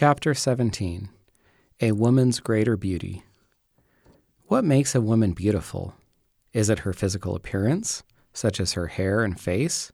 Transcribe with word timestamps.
Chapter 0.00 0.32
17 0.32 1.10
A 1.80 1.92
Woman's 1.92 2.40
Greater 2.40 2.74
Beauty. 2.74 3.22
What 4.46 4.64
makes 4.64 4.94
a 4.94 5.00
woman 5.02 5.32
beautiful? 5.32 5.92
Is 6.54 6.70
it 6.70 6.78
her 6.78 6.94
physical 6.94 7.36
appearance, 7.36 8.02
such 8.32 8.60
as 8.60 8.72
her 8.72 8.86
hair 8.86 9.22
and 9.22 9.38
face? 9.38 9.92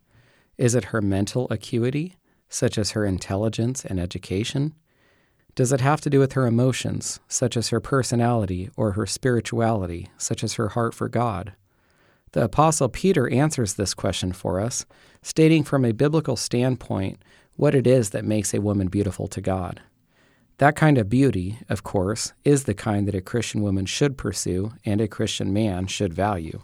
Is 0.56 0.76
it 0.76 0.84
her 0.94 1.02
mental 1.02 1.48
acuity, 1.50 2.14
such 2.48 2.78
as 2.78 2.92
her 2.92 3.04
intelligence 3.04 3.84
and 3.84 3.98
education? 3.98 4.76
Does 5.56 5.72
it 5.72 5.80
have 5.80 6.00
to 6.02 6.10
do 6.10 6.20
with 6.20 6.34
her 6.34 6.46
emotions, 6.46 7.18
such 7.26 7.56
as 7.56 7.70
her 7.70 7.80
personality, 7.80 8.70
or 8.76 8.92
her 8.92 9.06
spirituality, 9.06 10.08
such 10.16 10.44
as 10.44 10.54
her 10.54 10.68
heart 10.68 10.94
for 10.94 11.08
God? 11.08 11.54
The 12.30 12.44
Apostle 12.44 12.90
Peter 12.90 13.28
answers 13.28 13.74
this 13.74 13.92
question 13.92 14.32
for 14.32 14.60
us, 14.60 14.86
stating 15.20 15.64
from 15.64 15.84
a 15.84 15.90
biblical 15.90 16.36
standpoint 16.36 17.18
what 17.56 17.74
it 17.74 17.88
is 17.88 18.10
that 18.10 18.24
makes 18.24 18.54
a 18.54 18.60
woman 18.60 18.86
beautiful 18.86 19.26
to 19.26 19.40
God. 19.40 19.80
That 20.58 20.74
kind 20.74 20.96
of 20.96 21.10
beauty, 21.10 21.58
of 21.68 21.82
course, 21.82 22.32
is 22.42 22.64
the 22.64 22.72
kind 22.72 23.06
that 23.06 23.14
a 23.14 23.20
Christian 23.20 23.60
woman 23.60 23.84
should 23.84 24.16
pursue 24.16 24.72
and 24.86 25.02
a 25.02 25.08
Christian 25.08 25.52
man 25.52 25.86
should 25.86 26.14
value. 26.14 26.62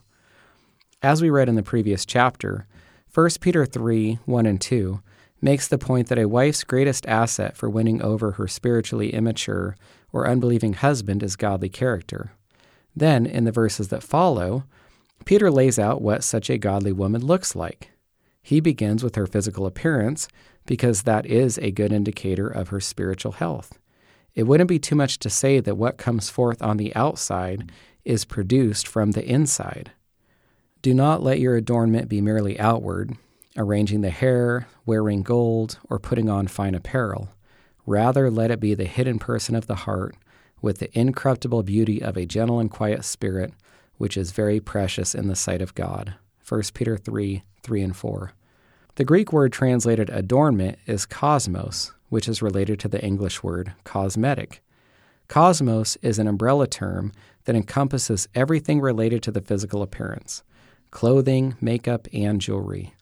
As 1.02 1.20
we 1.20 1.28
read 1.28 1.48
in 1.48 1.56
the 1.56 1.62
previous 1.62 2.06
chapter, 2.06 2.66
1 3.12 3.28
Peter 3.40 3.66
3 3.66 4.18
1 4.24 4.46
and 4.46 4.60
2 4.60 5.02
makes 5.42 5.68
the 5.68 5.76
point 5.76 6.08
that 6.08 6.18
a 6.18 6.28
wife's 6.28 6.64
greatest 6.64 7.04
asset 7.06 7.54
for 7.54 7.68
winning 7.68 8.00
over 8.00 8.32
her 8.32 8.48
spiritually 8.48 9.12
immature 9.12 9.76
or 10.10 10.26
unbelieving 10.26 10.72
husband 10.72 11.22
is 11.22 11.36
godly 11.36 11.68
character. 11.68 12.32
Then, 12.96 13.26
in 13.26 13.44
the 13.44 13.52
verses 13.52 13.88
that 13.88 14.02
follow, 14.02 14.64
Peter 15.26 15.50
lays 15.50 15.78
out 15.78 16.00
what 16.00 16.24
such 16.24 16.48
a 16.48 16.56
godly 16.56 16.92
woman 16.92 17.24
looks 17.24 17.54
like. 17.54 17.90
He 18.42 18.60
begins 18.60 19.04
with 19.04 19.16
her 19.16 19.26
physical 19.26 19.66
appearance 19.66 20.28
because 20.64 21.02
that 21.02 21.26
is 21.26 21.58
a 21.58 21.70
good 21.70 21.92
indicator 21.92 22.48
of 22.48 22.68
her 22.68 22.80
spiritual 22.80 23.32
health. 23.32 23.78
It 24.34 24.44
wouldn't 24.44 24.68
be 24.68 24.78
too 24.78 24.94
much 24.94 25.18
to 25.20 25.30
say 25.30 25.60
that 25.60 25.76
what 25.76 25.98
comes 25.98 26.30
forth 26.30 26.62
on 26.62 26.76
the 26.76 26.94
outside 26.94 27.70
is 28.04 28.24
produced 28.24 28.88
from 28.88 29.12
the 29.12 29.24
inside. 29.24 29.92
Do 30.80 30.94
not 30.94 31.22
let 31.22 31.38
your 31.38 31.56
adornment 31.56 32.08
be 32.08 32.20
merely 32.20 32.58
outward, 32.58 33.16
arranging 33.56 34.00
the 34.00 34.10
hair, 34.10 34.66
wearing 34.84 35.22
gold, 35.22 35.78
or 35.88 35.98
putting 35.98 36.28
on 36.28 36.48
fine 36.48 36.74
apparel. 36.74 37.28
Rather, 37.86 38.30
let 38.30 38.50
it 38.50 38.60
be 38.60 38.74
the 38.74 38.84
hidden 38.84 39.18
person 39.18 39.54
of 39.54 39.66
the 39.66 39.74
heart, 39.74 40.16
with 40.60 40.78
the 40.78 40.98
incorruptible 40.98 41.62
beauty 41.62 42.02
of 42.02 42.16
a 42.16 42.26
gentle 42.26 42.58
and 42.58 42.70
quiet 42.70 43.04
spirit, 43.04 43.52
which 43.98 44.16
is 44.16 44.32
very 44.32 44.60
precious 44.60 45.14
in 45.14 45.28
the 45.28 45.36
sight 45.36 45.60
of 45.60 45.74
God. 45.74 46.14
1 46.48 46.62
Peter 46.74 46.96
3 46.96 47.42
3 47.62 47.82
and 47.82 47.96
4. 47.96 48.32
The 48.96 49.04
Greek 49.04 49.32
word 49.32 49.54
translated 49.54 50.10
adornment 50.10 50.78
is 50.84 51.06
cosmos, 51.06 51.92
which 52.10 52.28
is 52.28 52.42
related 52.42 52.78
to 52.80 52.88
the 52.88 53.02
English 53.02 53.42
word 53.42 53.72
cosmetic. 53.84 54.62
Cosmos 55.28 55.96
is 56.02 56.18
an 56.18 56.26
umbrella 56.26 56.66
term 56.66 57.10
that 57.44 57.56
encompasses 57.56 58.28
everything 58.34 58.82
related 58.82 59.22
to 59.22 59.30
the 59.30 59.40
physical 59.40 59.80
appearance 59.82 60.42
clothing, 60.90 61.56
makeup, 61.58 62.06
and 62.12 62.38
jewelry. 62.38 62.92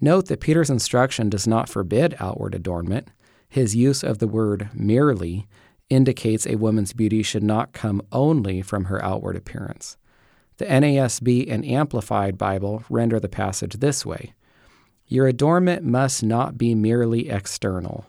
Note 0.00 0.26
that 0.26 0.40
Peter's 0.40 0.70
instruction 0.70 1.30
does 1.30 1.46
not 1.46 1.68
forbid 1.68 2.16
outward 2.18 2.52
adornment. 2.52 3.06
His 3.48 3.76
use 3.76 4.02
of 4.02 4.18
the 4.18 4.26
word 4.26 4.68
merely 4.74 5.46
indicates 5.88 6.48
a 6.48 6.56
woman's 6.56 6.92
beauty 6.92 7.22
should 7.22 7.44
not 7.44 7.72
come 7.72 8.02
only 8.10 8.60
from 8.60 8.86
her 8.86 9.00
outward 9.04 9.36
appearance. 9.36 9.96
The 10.56 10.66
NASB 10.66 11.48
and 11.48 11.64
Amplified 11.64 12.36
Bible 12.36 12.82
render 12.90 13.20
the 13.20 13.28
passage 13.28 13.74
this 13.74 14.04
way 14.04 14.34
your 15.08 15.26
adornment 15.26 15.82
must 15.82 16.22
not 16.22 16.58
be 16.58 16.74
merely 16.74 17.30
external. 17.30 18.06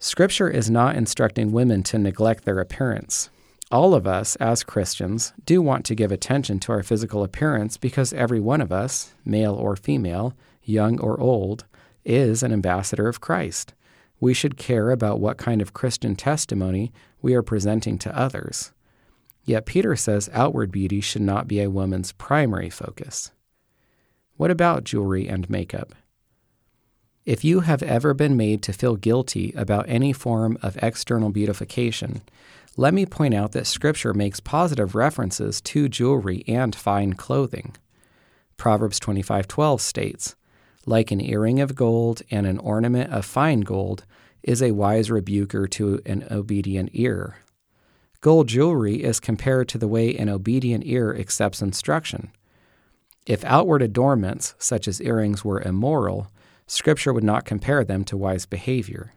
Scripture 0.00 0.50
is 0.50 0.68
not 0.68 0.96
instructing 0.96 1.52
women 1.52 1.82
to 1.84 1.98
neglect 1.98 2.44
their 2.44 2.58
appearance. 2.58 3.30
All 3.70 3.94
of 3.94 4.06
us, 4.06 4.36
as 4.36 4.64
Christians, 4.64 5.32
do 5.46 5.62
want 5.62 5.84
to 5.86 5.94
give 5.94 6.12
attention 6.12 6.60
to 6.60 6.72
our 6.72 6.82
physical 6.82 7.22
appearance 7.22 7.76
because 7.76 8.12
every 8.12 8.40
one 8.40 8.60
of 8.60 8.72
us, 8.72 9.14
male 9.24 9.54
or 9.54 9.76
female, 9.76 10.34
young 10.62 11.00
or 11.00 11.18
old, 11.18 11.64
is 12.04 12.42
an 12.42 12.52
ambassador 12.52 13.08
of 13.08 13.20
Christ. 13.20 13.72
We 14.20 14.34
should 14.34 14.56
care 14.56 14.90
about 14.90 15.20
what 15.20 15.38
kind 15.38 15.62
of 15.62 15.72
Christian 15.72 16.16
testimony 16.16 16.92
we 17.22 17.34
are 17.34 17.42
presenting 17.42 17.96
to 17.98 18.18
others. 18.18 18.72
Yet 19.44 19.66
Peter 19.66 19.96
says 19.96 20.30
outward 20.32 20.72
beauty 20.72 21.00
should 21.00 21.22
not 21.22 21.46
be 21.46 21.60
a 21.60 21.70
woman's 21.70 22.12
primary 22.12 22.70
focus. 22.70 23.30
What 24.36 24.50
about 24.50 24.84
jewelry 24.84 25.28
and 25.28 25.48
makeup? 25.48 25.94
If 27.24 27.42
you 27.42 27.60
have 27.60 27.82
ever 27.82 28.12
been 28.12 28.36
made 28.36 28.62
to 28.64 28.72
feel 28.74 28.96
guilty 28.96 29.54
about 29.56 29.88
any 29.88 30.12
form 30.12 30.58
of 30.60 30.76
external 30.82 31.30
beautification, 31.30 32.20
let 32.76 32.92
me 32.92 33.06
point 33.06 33.32
out 33.32 33.52
that 33.52 33.66
Scripture 33.66 34.12
makes 34.12 34.40
positive 34.40 34.94
references 34.94 35.62
to 35.62 35.88
jewelry 35.88 36.44
and 36.46 36.74
fine 36.74 37.14
clothing. 37.14 37.76
Proverbs 38.58 39.00
25:12 39.00 39.80
states, 39.80 40.36
"Like 40.84 41.10
an 41.10 41.22
earring 41.22 41.60
of 41.60 41.74
gold 41.74 42.20
and 42.30 42.46
an 42.46 42.58
ornament 42.58 43.10
of 43.10 43.24
fine 43.24 43.60
gold 43.60 44.04
is 44.42 44.60
a 44.60 44.72
wise 44.72 45.10
rebuker 45.10 45.66
to 45.66 46.02
an 46.04 46.26
obedient 46.30 46.90
ear." 46.92 47.36
Gold 48.20 48.48
jewelry 48.48 49.02
is 49.02 49.18
compared 49.18 49.68
to 49.70 49.78
the 49.78 49.88
way 49.88 50.14
an 50.14 50.28
obedient 50.28 50.84
ear 50.84 51.16
accepts 51.16 51.62
instruction. 51.62 52.28
If 53.26 53.46
outward 53.46 53.80
adornments, 53.80 54.54
such 54.58 54.86
as 54.86 55.00
earrings, 55.00 55.42
were 55.42 55.62
immoral, 55.62 56.26
Scripture 56.66 57.12
would 57.12 57.24
not 57.24 57.44
compare 57.44 57.84
them 57.84 58.04
to 58.04 58.16
wise 58.16 58.46
behavior. 58.46 59.14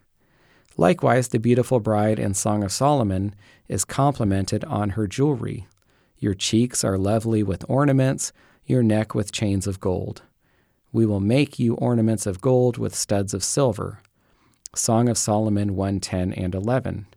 Likewise, 0.75 1.29
the 1.29 1.39
beautiful 1.39 1.79
bride 1.79 2.19
in 2.19 2.33
Song 2.33 2.63
of 2.63 2.71
Solomon 2.71 3.33
is 3.67 3.85
complimented 3.85 4.63
on 4.65 4.91
her 4.91 5.07
jewelry. 5.07 5.67
Your 6.19 6.33
cheeks 6.33 6.83
are 6.83 6.97
lovely 6.97 7.41
with 7.43 7.65
ornaments, 7.67 8.31
your 8.65 8.83
neck 8.83 9.15
with 9.15 9.31
chains 9.31 9.65
of 9.65 9.79
gold. 9.79 10.21
We 10.91 11.05
will 11.05 11.19
make 11.19 11.57
you 11.57 11.75
ornaments 11.75 12.25
of 12.25 12.41
gold 12.41 12.77
with 12.77 12.95
studs 12.95 13.33
of 13.33 13.43
silver. 13.43 14.01
Song 14.75 15.09
of 15.09 15.17
Solomon 15.17 15.75
110 15.75 16.33
and 16.33 16.53
11. 16.53 17.07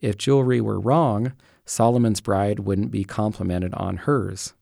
If 0.00 0.18
jewelry 0.18 0.60
were 0.60 0.80
wrong, 0.80 1.32
Solomon's 1.64 2.20
bride 2.20 2.60
wouldn't 2.60 2.90
be 2.90 3.04
complimented 3.04 3.72
on 3.74 3.98
hers. 3.98 4.52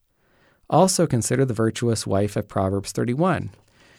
Also 0.70 1.06
consider 1.06 1.44
the 1.44 1.54
virtuous 1.54 2.06
wife 2.06 2.36
of 2.36 2.48
Proverbs 2.48 2.92
31. 2.92 3.50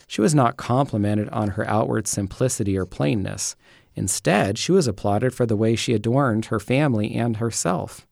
She 0.07 0.21
was 0.21 0.35
not 0.35 0.57
complimented 0.57 1.29
on 1.29 1.51
her 1.51 1.67
outward 1.67 2.07
simplicity 2.07 2.77
or 2.77 2.85
plainness. 2.85 3.55
Instead, 3.95 4.57
she 4.57 4.71
was 4.71 4.87
applauded 4.87 5.33
for 5.33 5.45
the 5.45 5.55
way 5.55 5.75
she 5.75 5.93
adorned 5.93 6.45
her 6.45 6.59
family 6.59 7.15
and 7.15 7.37
herself. 7.37 8.05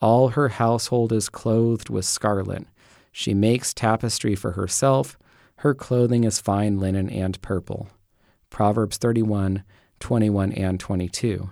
All 0.00 0.28
her 0.28 0.48
household 0.48 1.12
is 1.12 1.28
clothed 1.28 1.90
with 1.90 2.04
scarlet. 2.04 2.66
She 3.10 3.34
makes 3.34 3.74
tapestry 3.74 4.34
for 4.34 4.52
herself. 4.52 5.18
Her 5.56 5.74
clothing 5.74 6.24
is 6.24 6.40
fine 6.40 6.78
linen 6.78 7.10
and 7.10 7.40
purple. 7.42 7.88
Proverbs 8.48 8.96
31, 8.96 9.64
21, 9.98 10.52
and 10.52 10.78
22. 10.78 11.50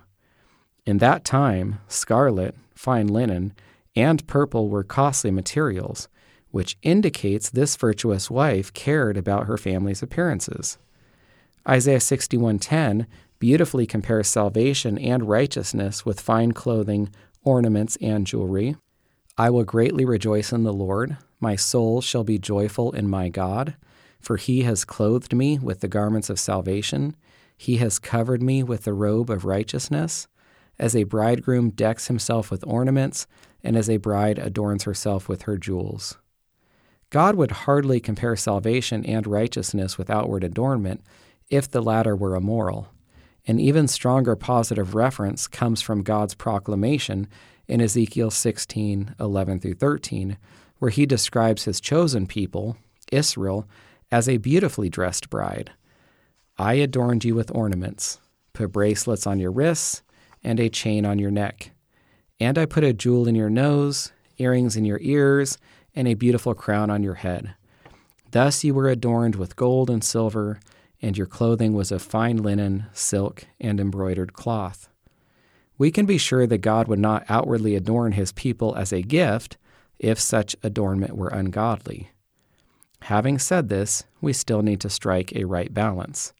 In 0.86 0.98
that 0.98 1.24
time, 1.24 1.80
scarlet, 1.88 2.54
fine 2.74 3.08
linen, 3.08 3.52
and 3.96 4.24
purple 4.28 4.68
were 4.68 4.84
costly 4.84 5.32
materials 5.32 6.08
which 6.56 6.78
indicates 6.80 7.50
this 7.50 7.76
virtuous 7.76 8.30
wife 8.30 8.72
cared 8.72 9.18
about 9.18 9.44
her 9.44 9.58
family's 9.58 10.02
appearances. 10.02 10.78
Isaiah 11.68 12.00
61:10 12.00 13.06
beautifully 13.38 13.84
compares 13.84 14.26
salvation 14.26 14.96
and 14.96 15.28
righteousness 15.28 16.06
with 16.06 16.18
fine 16.18 16.52
clothing, 16.52 17.10
ornaments, 17.44 17.98
and 18.00 18.26
jewelry. 18.26 18.74
I 19.36 19.50
will 19.50 19.64
greatly 19.64 20.06
rejoice 20.06 20.50
in 20.50 20.62
the 20.62 20.72
Lord. 20.72 21.18
My 21.40 21.56
soul 21.56 22.00
shall 22.00 22.24
be 22.24 22.38
joyful 22.38 22.90
in 22.92 23.06
my 23.06 23.28
God, 23.28 23.76
for 24.18 24.38
he 24.38 24.62
has 24.62 24.86
clothed 24.86 25.34
me 25.34 25.58
with 25.58 25.80
the 25.80 25.88
garments 25.88 26.30
of 26.30 26.40
salvation. 26.40 27.16
He 27.58 27.76
has 27.76 27.98
covered 27.98 28.42
me 28.42 28.62
with 28.62 28.84
the 28.84 28.94
robe 28.94 29.28
of 29.28 29.44
righteousness. 29.44 30.26
As 30.78 30.96
a 30.96 31.04
bridegroom 31.04 31.68
decks 31.68 32.06
himself 32.06 32.50
with 32.50 32.64
ornaments, 32.66 33.26
and 33.62 33.76
as 33.76 33.90
a 33.90 33.98
bride 33.98 34.38
adorns 34.38 34.84
herself 34.84 35.28
with 35.28 35.42
her 35.42 35.58
jewels. 35.58 36.16
God 37.16 37.36
would 37.36 37.50
hardly 37.50 37.98
compare 37.98 38.36
salvation 38.36 39.02
and 39.06 39.26
righteousness 39.26 39.96
with 39.96 40.10
outward 40.10 40.44
adornment 40.44 41.00
if 41.48 41.66
the 41.66 41.80
latter 41.80 42.14
were 42.14 42.36
immoral. 42.36 42.88
An 43.46 43.58
even 43.58 43.88
stronger 43.88 44.36
positive 44.36 44.94
reference 44.94 45.46
comes 45.46 45.80
from 45.80 46.02
God's 46.02 46.34
proclamation 46.34 47.26
in 47.66 47.80
Ezekiel 47.80 48.30
16 48.30 49.14
11 49.18 49.60
through 49.60 49.72
13, 49.76 50.36
where 50.78 50.90
he 50.90 51.06
describes 51.06 51.64
his 51.64 51.80
chosen 51.80 52.26
people, 52.26 52.76
Israel, 53.10 53.66
as 54.12 54.28
a 54.28 54.36
beautifully 54.36 54.90
dressed 54.90 55.30
bride. 55.30 55.72
I 56.58 56.74
adorned 56.74 57.24
you 57.24 57.34
with 57.34 57.50
ornaments, 57.50 58.20
put 58.52 58.72
bracelets 58.72 59.26
on 59.26 59.38
your 59.38 59.52
wrists, 59.52 60.02
and 60.44 60.60
a 60.60 60.68
chain 60.68 61.06
on 61.06 61.18
your 61.18 61.30
neck. 61.30 61.70
And 62.38 62.58
I 62.58 62.66
put 62.66 62.84
a 62.84 62.92
jewel 62.92 63.26
in 63.26 63.34
your 63.34 63.48
nose, 63.48 64.12
earrings 64.36 64.76
in 64.76 64.84
your 64.84 64.98
ears, 65.00 65.56
and 65.96 66.06
a 66.06 66.14
beautiful 66.14 66.54
crown 66.54 66.90
on 66.90 67.02
your 67.02 67.14
head. 67.14 67.54
Thus 68.30 68.62
you 68.62 68.74
were 68.74 68.88
adorned 68.88 69.34
with 69.34 69.56
gold 69.56 69.88
and 69.88 70.04
silver, 70.04 70.60
and 71.00 71.16
your 71.16 71.26
clothing 71.26 71.72
was 71.72 71.90
of 71.90 72.02
fine 72.02 72.36
linen, 72.36 72.86
silk, 72.92 73.46
and 73.58 73.80
embroidered 73.80 74.34
cloth. 74.34 74.88
we 75.78 75.90
can 75.90 76.06
be 76.06 76.18
sure 76.18 76.46
that 76.46 76.58
God 76.58 76.88
would 76.88 76.98
not 76.98 77.24
outwardly 77.28 77.74
adorn 77.74 78.12
his 78.12 78.32
people 78.32 78.74
as 78.76 78.92
a 78.92 79.02
gift 79.02 79.58
if 79.98 80.18
such 80.18 80.56
adornment 80.62 81.16
were 81.16 81.28
ungodly. 81.28 82.10
Having 83.02 83.38
said 83.38 83.68
this, 83.68 84.04
we 84.20 84.32
still 84.32 84.62
need 84.62 84.80
to 84.80 84.90
strike 84.90 85.34
a 85.34 85.44
right 85.44 85.72
balance. 85.72 86.32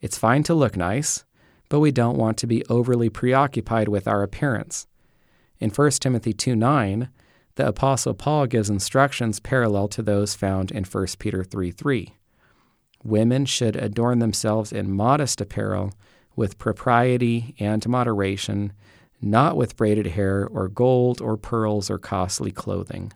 It's 0.00 0.18
fine 0.18 0.42
to 0.44 0.54
look 0.54 0.76
nice, 0.76 1.24
but 1.68 1.80
we 1.80 1.90
don't 1.90 2.18
want 2.18 2.36
to 2.38 2.46
be 2.46 2.64
overly 2.66 3.08
preoccupied 3.08 3.88
with 3.88 4.06
our 4.06 4.22
appearance. 4.22 4.86
In 5.58 5.70
1 5.70 5.90
Timothy 5.92 6.32
2 6.32 6.54
9, 6.54 7.08
the 7.56 7.68
Apostle 7.68 8.14
Paul 8.14 8.46
gives 8.46 8.70
instructions 8.70 9.40
parallel 9.40 9.88
to 9.88 10.02
those 10.02 10.34
found 10.34 10.70
in 10.70 10.84
1 10.84 11.06
Peter 11.18 11.44
3 11.44 11.70
3. 11.70 12.14
Women 13.04 13.44
should 13.44 13.76
adorn 13.76 14.20
themselves 14.20 14.72
in 14.72 14.92
modest 14.92 15.40
apparel 15.40 15.92
with 16.36 16.58
propriety 16.58 17.54
and 17.58 17.86
moderation, 17.86 18.72
not 19.20 19.56
with 19.56 19.76
braided 19.76 20.08
hair 20.08 20.46
or 20.46 20.68
gold 20.68 21.20
or 21.20 21.36
pearls 21.36 21.90
or 21.90 21.98
costly 21.98 22.50
clothing. 22.50 23.12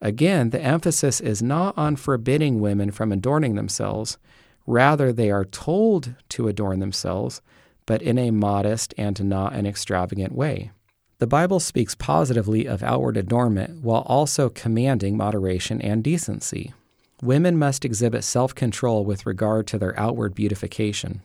Again, 0.00 0.50
the 0.50 0.60
emphasis 0.60 1.20
is 1.20 1.42
not 1.42 1.76
on 1.76 1.96
forbidding 1.96 2.60
women 2.60 2.92
from 2.92 3.10
adorning 3.10 3.56
themselves. 3.56 4.18
Rather, 4.66 5.12
they 5.12 5.30
are 5.30 5.44
told 5.44 6.14
to 6.28 6.46
adorn 6.46 6.78
themselves, 6.78 7.42
but 7.86 8.02
in 8.02 8.18
a 8.18 8.30
modest 8.30 8.94
and 8.96 9.24
not 9.24 9.54
an 9.54 9.66
extravagant 9.66 10.32
way. 10.32 10.70
The 11.18 11.26
Bible 11.26 11.58
speaks 11.58 11.96
positively 11.96 12.66
of 12.66 12.80
outward 12.80 13.16
adornment 13.16 13.82
while 13.82 14.02
also 14.02 14.48
commanding 14.48 15.16
moderation 15.16 15.80
and 15.82 16.04
decency. 16.04 16.72
Women 17.20 17.58
must 17.58 17.84
exhibit 17.84 18.22
self 18.22 18.54
control 18.54 19.04
with 19.04 19.26
regard 19.26 19.66
to 19.68 19.78
their 19.78 19.98
outward 19.98 20.36
beautification. 20.36 21.22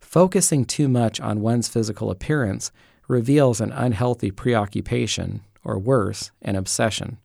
Focusing 0.00 0.64
too 0.64 0.88
much 0.88 1.20
on 1.20 1.42
one's 1.42 1.68
physical 1.68 2.10
appearance 2.10 2.72
reveals 3.08 3.60
an 3.60 3.72
unhealthy 3.72 4.30
preoccupation, 4.30 5.42
or 5.62 5.78
worse, 5.78 6.30
an 6.40 6.56
obsession. 6.56 7.18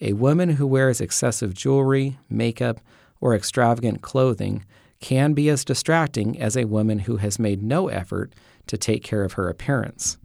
A 0.00 0.14
woman 0.14 0.50
who 0.50 0.66
wears 0.66 1.02
excessive 1.02 1.52
jewelry, 1.52 2.18
makeup, 2.30 2.80
or 3.20 3.34
extravagant 3.34 4.00
clothing 4.00 4.64
can 4.98 5.34
be 5.34 5.50
as 5.50 5.62
distracting 5.62 6.40
as 6.40 6.56
a 6.56 6.64
woman 6.64 7.00
who 7.00 7.18
has 7.18 7.38
made 7.38 7.62
no 7.62 7.88
effort 7.88 8.32
to 8.66 8.78
take 8.78 9.04
care 9.04 9.24
of 9.24 9.34
her 9.34 9.50
appearance. 9.50 10.16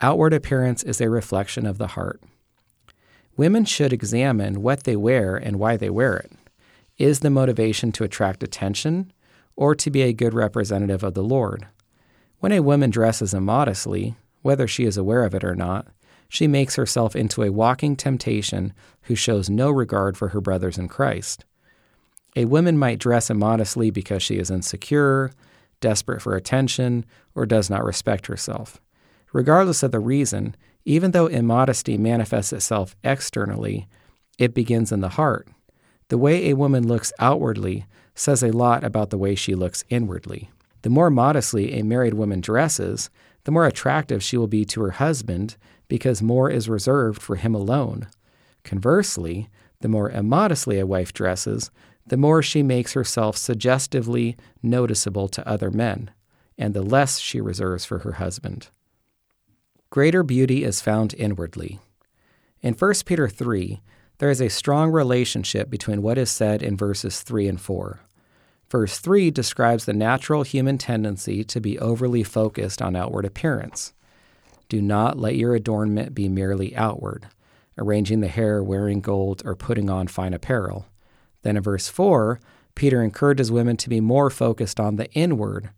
Outward 0.00 0.32
appearance 0.32 0.84
is 0.84 1.00
a 1.00 1.10
reflection 1.10 1.66
of 1.66 1.78
the 1.78 1.88
heart. 1.88 2.22
Women 3.36 3.64
should 3.64 3.92
examine 3.92 4.62
what 4.62 4.84
they 4.84 4.94
wear 4.94 5.34
and 5.36 5.58
why 5.58 5.76
they 5.76 5.90
wear 5.90 6.16
it. 6.16 6.30
Is 6.98 7.20
the 7.20 7.30
motivation 7.30 7.90
to 7.92 8.04
attract 8.04 8.44
attention 8.44 9.12
or 9.56 9.74
to 9.74 9.90
be 9.90 10.02
a 10.02 10.12
good 10.12 10.34
representative 10.34 11.02
of 11.02 11.14
the 11.14 11.22
Lord? 11.24 11.66
When 12.38 12.52
a 12.52 12.62
woman 12.62 12.90
dresses 12.90 13.34
immodestly, 13.34 14.14
whether 14.42 14.68
she 14.68 14.84
is 14.84 14.96
aware 14.96 15.24
of 15.24 15.34
it 15.34 15.42
or 15.42 15.56
not, 15.56 15.88
she 16.28 16.46
makes 16.46 16.76
herself 16.76 17.16
into 17.16 17.42
a 17.42 17.50
walking 17.50 17.96
temptation 17.96 18.72
who 19.02 19.16
shows 19.16 19.50
no 19.50 19.68
regard 19.68 20.16
for 20.16 20.28
her 20.28 20.40
brothers 20.40 20.78
in 20.78 20.86
Christ. 20.86 21.44
A 22.36 22.44
woman 22.44 22.78
might 22.78 23.00
dress 23.00 23.30
immodestly 23.30 23.90
because 23.90 24.22
she 24.22 24.38
is 24.38 24.48
insecure, 24.48 25.32
desperate 25.80 26.22
for 26.22 26.36
attention, 26.36 27.04
or 27.34 27.46
does 27.46 27.68
not 27.68 27.84
respect 27.84 28.28
herself. 28.28 28.80
Regardless 29.32 29.82
of 29.82 29.92
the 29.92 30.00
reason, 30.00 30.56
even 30.84 31.10
though 31.10 31.26
immodesty 31.26 31.98
manifests 31.98 32.52
itself 32.52 32.96
externally, 33.04 33.86
it 34.38 34.54
begins 34.54 34.92
in 34.92 35.00
the 35.00 35.10
heart. 35.10 35.48
The 36.08 36.18
way 36.18 36.48
a 36.48 36.56
woman 36.56 36.86
looks 36.86 37.12
outwardly 37.18 37.84
says 38.14 38.42
a 38.42 38.50
lot 38.50 38.82
about 38.84 39.10
the 39.10 39.18
way 39.18 39.34
she 39.34 39.54
looks 39.54 39.84
inwardly. 39.90 40.50
The 40.82 40.90
more 40.90 41.10
modestly 41.10 41.78
a 41.78 41.84
married 41.84 42.14
woman 42.14 42.40
dresses, 42.40 43.10
the 43.44 43.50
more 43.50 43.66
attractive 43.66 44.22
she 44.22 44.36
will 44.36 44.46
be 44.46 44.64
to 44.66 44.80
her 44.82 44.92
husband 44.92 45.56
because 45.88 46.22
more 46.22 46.50
is 46.50 46.68
reserved 46.68 47.20
for 47.20 47.36
him 47.36 47.54
alone. 47.54 48.08
Conversely, 48.64 49.48
the 49.80 49.88
more 49.88 50.10
immodestly 50.10 50.78
a 50.78 50.86
wife 50.86 51.12
dresses, 51.12 51.70
the 52.06 52.16
more 52.16 52.42
she 52.42 52.62
makes 52.62 52.94
herself 52.94 53.36
suggestively 53.36 54.36
noticeable 54.62 55.28
to 55.28 55.46
other 55.46 55.70
men, 55.70 56.10
and 56.56 56.74
the 56.74 56.82
less 56.82 57.18
she 57.18 57.40
reserves 57.40 57.84
for 57.84 58.00
her 58.00 58.12
husband. 58.12 58.70
Greater 59.90 60.22
beauty 60.22 60.64
is 60.64 60.82
found 60.82 61.14
inwardly. 61.14 61.78
In 62.60 62.74
1 62.74 62.94
Peter 63.06 63.26
3, 63.26 63.80
there 64.18 64.28
is 64.28 64.40
a 64.40 64.50
strong 64.50 64.90
relationship 64.90 65.70
between 65.70 66.02
what 66.02 66.18
is 66.18 66.30
said 66.30 66.62
in 66.62 66.76
verses 66.76 67.22
3 67.22 67.48
and 67.48 67.60
4. 67.60 68.00
Verse 68.70 68.98
3 68.98 69.30
describes 69.30 69.86
the 69.86 69.94
natural 69.94 70.42
human 70.42 70.76
tendency 70.76 71.42
to 71.44 71.58
be 71.58 71.78
overly 71.78 72.22
focused 72.22 72.82
on 72.82 72.96
outward 72.96 73.24
appearance. 73.24 73.94
Do 74.68 74.82
not 74.82 75.18
let 75.18 75.36
your 75.36 75.54
adornment 75.54 76.14
be 76.14 76.28
merely 76.28 76.76
outward, 76.76 77.28
arranging 77.78 78.20
the 78.20 78.28
hair, 78.28 78.62
wearing 78.62 79.00
gold, 79.00 79.40
or 79.46 79.56
putting 79.56 79.88
on 79.88 80.06
fine 80.08 80.34
apparel. 80.34 80.84
Then 81.40 81.56
in 81.56 81.62
verse 81.62 81.88
4, 81.88 82.40
Peter 82.74 83.02
encourages 83.02 83.50
women 83.50 83.78
to 83.78 83.88
be 83.88 84.02
more 84.02 84.28
focused 84.28 84.78
on 84.78 84.96
the 84.96 85.10
inward. 85.12 85.70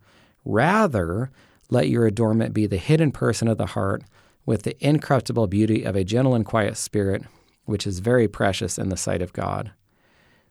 Rather, 0.44 1.30
let 1.70 1.88
your 1.88 2.06
adornment 2.06 2.52
be 2.52 2.66
the 2.66 2.76
hidden 2.76 3.12
person 3.12 3.48
of 3.48 3.58
the 3.58 3.66
heart 3.66 4.02
with 4.44 4.62
the 4.62 4.76
incorruptible 4.84 5.46
beauty 5.46 5.84
of 5.84 5.96
a 5.96 6.04
gentle 6.04 6.34
and 6.34 6.44
quiet 6.44 6.76
spirit, 6.76 7.22
which 7.64 7.86
is 7.86 8.00
very 8.00 8.26
precious 8.26 8.78
in 8.78 8.88
the 8.88 8.96
sight 8.96 9.22
of 9.22 9.32
God. 9.32 9.72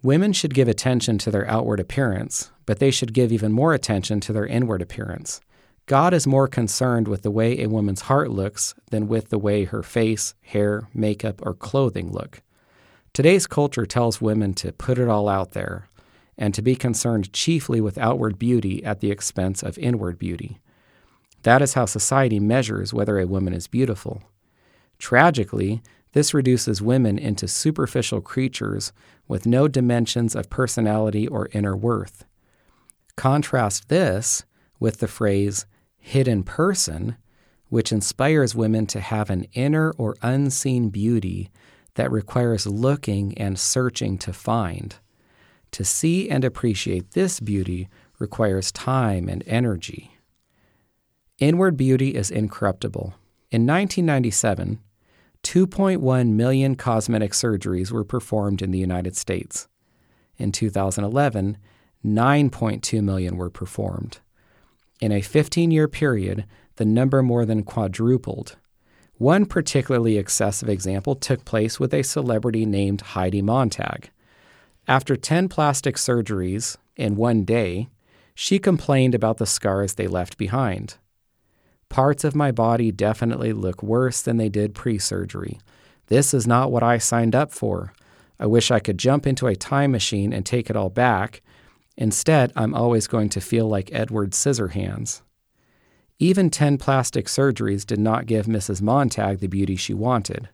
Women 0.01 0.31
should 0.31 0.53
give 0.53 0.69
attention 0.69 1.17
to 1.19 1.31
their 1.31 1.47
outward 1.49 1.79
appearance, 1.79 2.51
but 2.65 2.79
they 2.79 2.91
should 2.91 3.13
give 3.13 3.31
even 3.33 3.51
more 3.51 3.73
attention 3.73 4.21
to 4.21 4.33
their 4.33 4.45
inward 4.45 4.81
appearance. 4.81 5.41
God 5.87 6.13
is 6.13 6.27
more 6.27 6.47
concerned 6.47 7.07
with 7.07 7.23
the 7.23 7.31
way 7.31 7.59
a 7.59 7.67
woman's 7.67 8.01
heart 8.01 8.29
looks 8.29 8.75
than 8.91 9.07
with 9.07 9.29
the 9.29 9.39
way 9.39 9.65
her 9.65 9.83
face, 9.83 10.35
hair, 10.41 10.87
makeup, 10.93 11.41
or 11.43 11.53
clothing 11.53 12.11
look. 12.11 12.41
Today's 13.11 13.47
culture 13.47 13.85
tells 13.85 14.21
women 14.21 14.53
to 14.53 14.71
put 14.71 14.99
it 14.99 15.09
all 15.09 15.27
out 15.27 15.51
there 15.51 15.89
and 16.37 16.53
to 16.53 16.61
be 16.61 16.75
concerned 16.75 17.33
chiefly 17.33 17.81
with 17.81 17.97
outward 17.97 18.39
beauty 18.39 18.85
at 18.85 19.01
the 19.01 19.11
expense 19.11 19.61
of 19.61 19.77
inward 19.79 20.17
beauty. 20.17 20.59
That 21.43 21.61
is 21.61 21.73
how 21.73 21.85
society 21.85 22.39
measures 22.39 22.93
whether 22.93 23.19
a 23.19 23.27
woman 23.27 23.53
is 23.53 23.67
beautiful. 23.67 24.23
Tragically, 24.97 25.81
this 26.11 26.33
reduces 26.33 26.81
women 26.81 27.17
into 27.17 27.47
superficial 27.47 28.19
creatures 28.19 28.91
with 29.27 29.45
no 29.45 29.67
dimensions 29.67 30.35
of 30.35 30.49
personality 30.49 31.27
or 31.27 31.49
inner 31.53 31.75
worth. 31.75 32.25
Contrast 33.15 33.89
this 33.89 34.43
with 34.79 34.97
the 34.99 35.07
phrase 35.07 35.65
hidden 35.97 36.43
person, 36.43 37.15
which 37.69 37.91
inspires 37.91 38.55
women 38.55 38.87
to 38.87 38.99
have 38.99 39.29
an 39.29 39.45
inner 39.53 39.91
or 39.91 40.15
unseen 40.21 40.89
beauty 40.89 41.51
that 41.95 42.11
requires 42.11 42.65
looking 42.65 43.37
and 43.37 43.59
searching 43.59 44.17
to 44.17 44.33
find. 44.33 44.95
To 45.71 45.83
see 45.83 46.29
and 46.29 46.43
appreciate 46.43 47.11
this 47.11 47.39
beauty 47.39 47.89
requires 48.17 48.71
time 48.71 49.29
and 49.29 49.43
energy. 49.45 50.18
Inward 51.39 51.77
beauty 51.77 52.15
is 52.15 52.29
incorruptible. 52.29 53.13
In 53.49 53.65
1997, 53.65 54.79
2.1 55.41 56.29
million 56.33 56.75
cosmetic 56.75 57.31
surgeries 57.31 57.91
were 57.91 58.03
performed 58.03 58.61
in 58.61 58.71
the 58.71 58.77
United 58.77 59.15
States. 59.15 59.69
In 60.37 60.51
2011, 60.51 61.57
9.2 62.05 63.01
million 63.01 63.37
were 63.37 63.49
performed. 63.49 64.19
In 64.99 65.13
a 65.13 65.21
15 65.21 65.71
year 65.71 65.87
period, 65.87 66.45
the 66.75 66.83
number 66.83 67.23
more 67.23 67.45
than 67.45 67.63
quadrupled. 67.63 68.57
One 69.13 69.45
particularly 69.45 70.17
excessive 70.17 70.67
example 70.67 71.15
took 71.15 71.45
place 71.45 71.79
with 71.79 71.93
a 71.93 72.03
celebrity 72.03 72.65
named 72.65 72.99
Heidi 72.99 73.41
Montag. 73.41 74.09
After 74.89 75.15
10 75.15 75.47
plastic 75.47 75.95
surgeries 75.95 76.75
in 76.97 77.15
one 77.15 77.45
day, 77.45 77.87
she 78.35 78.59
complained 78.59 79.15
about 79.15 79.37
the 79.37 79.45
scars 79.45 79.93
they 79.93 80.07
left 80.07 80.37
behind. 80.37 80.97
Parts 81.89 82.23
of 82.23 82.35
my 82.35 82.51
body 82.51 82.91
definitely 82.91 83.51
look 83.51 83.81
worse 83.81 84.21
than 84.21 84.37
they 84.37 84.49
did 84.49 84.75
pre 84.75 84.99
surgery. 84.99 85.59
This 86.07 86.33
is 86.33 86.47
not 86.47 86.71
what 86.71 86.83
I 86.83 86.97
signed 86.97 87.35
up 87.35 87.51
for. 87.51 87.93
I 88.39 88.45
wish 88.45 88.71
I 88.71 88.79
could 88.79 88.97
jump 88.97 89.27
into 89.27 89.47
a 89.47 89.55
time 89.55 89.91
machine 89.91 90.31
and 90.31 90.45
take 90.45 90.69
it 90.69 90.75
all 90.75 90.89
back. 90.89 91.41
Instead, 91.97 92.53
I'm 92.55 92.73
always 92.73 93.07
going 93.07 93.29
to 93.29 93.41
feel 93.41 93.67
like 93.67 93.89
Edward 93.91 94.31
Scissorhands. 94.31 95.21
Even 96.19 96.49
10 96.49 96.77
plastic 96.77 97.25
surgeries 97.27 97.85
did 97.85 97.99
not 97.99 98.25
give 98.25 98.45
Mrs. 98.45 98.81
Montag 98.81 99.39
the 99.39 99.47
beauty 99.47 99.75
she 99.75 99.93
wanted, 99.93 100.49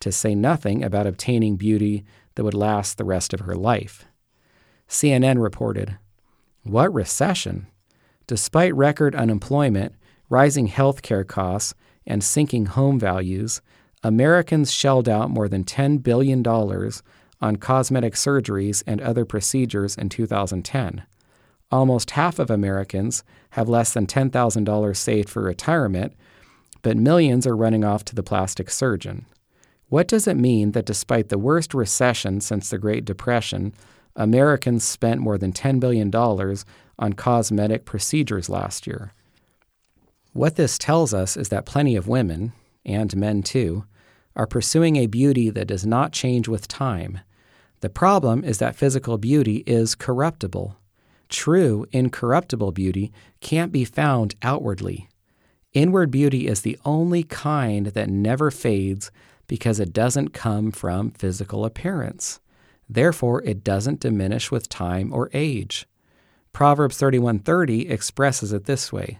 to 0.00 0.12
say 0.12 0.34
nothing 0.34 0.84
about 0.84 1.06
obtaining 1.06 1.56
beauty 1.56 2.04
that 2.34 2.44
would 2.44 2.54
last 2.54 2.98
the 2.98 3.04
rest 3.04 3.32
of 3.32 3.40
her 3.40 3.54
life. 3.54 4.06
CNN 4.88 5.42
reported 5.42 5.98
What 6.62 6.92
recession? 6.92 7.66
Despite 8.26 8.74
record 8.74 9.14
unemployment, 9.14 9.94
rising 10.28 10.66
health 10.66 11.02
care 11.02 11.24
costs, 11.24 11.74
and 12.06 12.22
sinking 12.22 12.66
home 12.66 12.98
values, 12.98 13.60
Americans 14.02 14.72
shelled 14.72 15.08
out 15.08 15.30
more 15.30 15.48
than 15.48 15.64
$10 15.64 16.02
billion 16.02 16.46
on 17.40 17.56
cosmetic 17.56 18.14
surgeries 18.14 18.82
and 18.86 19.00
other 19.00 19.24
procedures 19.24 19.96
in 19.96 20.08
2010. 20.08 21.02
Almost 21.72 22.12
half 22.12 22.38
of 22.38 22.50
Americans 22.50 23.24
have 23.50 23.68
less 23.68 23.92
than 23.92 24.06
$10,000 24.06 24.96
saved 24.96 25.28
for 25.28 25.42
retirement, 25.42 26.14
but 26.82 26.96
millions 26.96 27.46
are 27.46 27.56
running 27.56 27.84
off 27.84 28.04
to 28.04 28.14
the 28.14 28.22
plastic 28.22 28.70
surgeon. 28.70 29.26
What 29.88 30.06
does 30.06 30.28
it 30.28 30.36
mean 30.36 30.72
that 30.72 30.86
despite 30.86 31.28
the 31.28 31.38
worst 31.38 31.74
recession 31.74 32.40
since 32.40 32.70
the 32.70 32.78
Great 32.78 33.04
Depression, 33.04 33.72
Americans 34.14 34.84
spent 34.84 35.20
more 35.20 35.38
than 35.38 35.52
$10 35.52 35.80
billion 35.80 36.14
on 36.14 37.12
cosmetic 37.12 37.84
procedures 37.84 38.48
last 38.48 38.86
year? 38.86 39.12
What 40.36 40.56
this 40.56 40.76
tells 40.76 41.14
us 41.14 41.34
is 41.38 41.48
that 41.48 41.64
plenty 41.64 41.96
of 41.96 42.08
women, 42.08 42.52
and 42.84 43.16
men 43.16 43.42
too, 43.42 43.86
are 44.36 44.46
pursuing 44.46 44.96
a 44.96 45.06
beauty 45.06 45.48
that 45.48 45.66
does 45.66 45.86
not 45.86 46.12
change 46.12 46.46
with 46.46 46.68
time. 46.68 47.20
The 47.80 47.88
problem 47.88 48.44
is 48.44 48.58
that 48.58 48.76
physical 48.76 49.16
beauty 49.16 49.64
is 49.66 49.94
corruptible. 49.94 50.76
True, 51.30 51.86
incorruptible 51.90 52.72
beauty 52.72 53.14
can't 53.40 53.72
be 53.72 53.86
found 53.86 54.34
outwardly. 54.42 55.08
Inward 55.72 56.10
beauty 56.10 56.46
is 56.46 56.60
the 56.60 56.78
only 56.84 57.22
kind 57.22 57.86
that 57.86 58.10
never 58.10 58.50
fades 58.50 59.10
because 59.46 59.80
it 59.80 59.94
doesn't 59.94 60.34
come 60.34 60.70
from 60.70 61.12
physical 61.12 61.64
appearance. 61.64 62.40
Therefore, 62.90 63.42
it 63.44 63.64
doesn't 63.64 64.00
diminish 64.00 64.50
with 64.50 64.68
time 64.68 65.14
or 65.14 65.30
age. 65.32 65.86
Proverbs 66.52 66.98
31:30 66.98 67.88
expresses 67.88 68.52
it 68.52 68.66
this 68.66 68.92
way: 68.92 69.18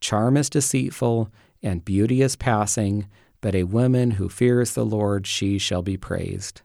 Charm 0.00 0.36
is 0.36 0.50
deceitful 0.50 1.30
and 1.62 1.84
beauty 1.84 2.22
is 2.22 2.36
passing, 2.36 3.08
but 3.40 3.54
a 3.54 3.64
woman 3.64 4.12
who 4.12 4.28
fears 4.28 4.74
the 4.74 4.84
Lord, 4.84 5.26
she 5.26 5.58
shall 5.58 5.82
be 5.82 5.96
praised. 5.96 6.62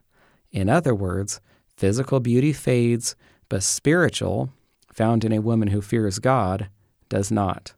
In 0.50 0.68
other 0.68 0.94
words, 0.94 1.40
physical 1.76 2.20
beauty 2.20 2.52
fades, 2.52 3.16
but 3.48 3.62
spiritual, 3.62 4.50
found 4.92 5.24
in 5.24 5.32
a 5.32 5.40
woman 5.40 5.68
who 5.68 5.80
fears 5.80 6.18
God, 6.18 6.68
does 7.08 7.30
not. 7.30 7.74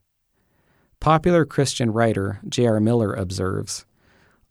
Popular 1.00 1.44
Christian 1.44 1.92
writer 1.92 2.40
J.R. 2.48 2.80
Miller 2.80 3.12
observes 3.12 3.84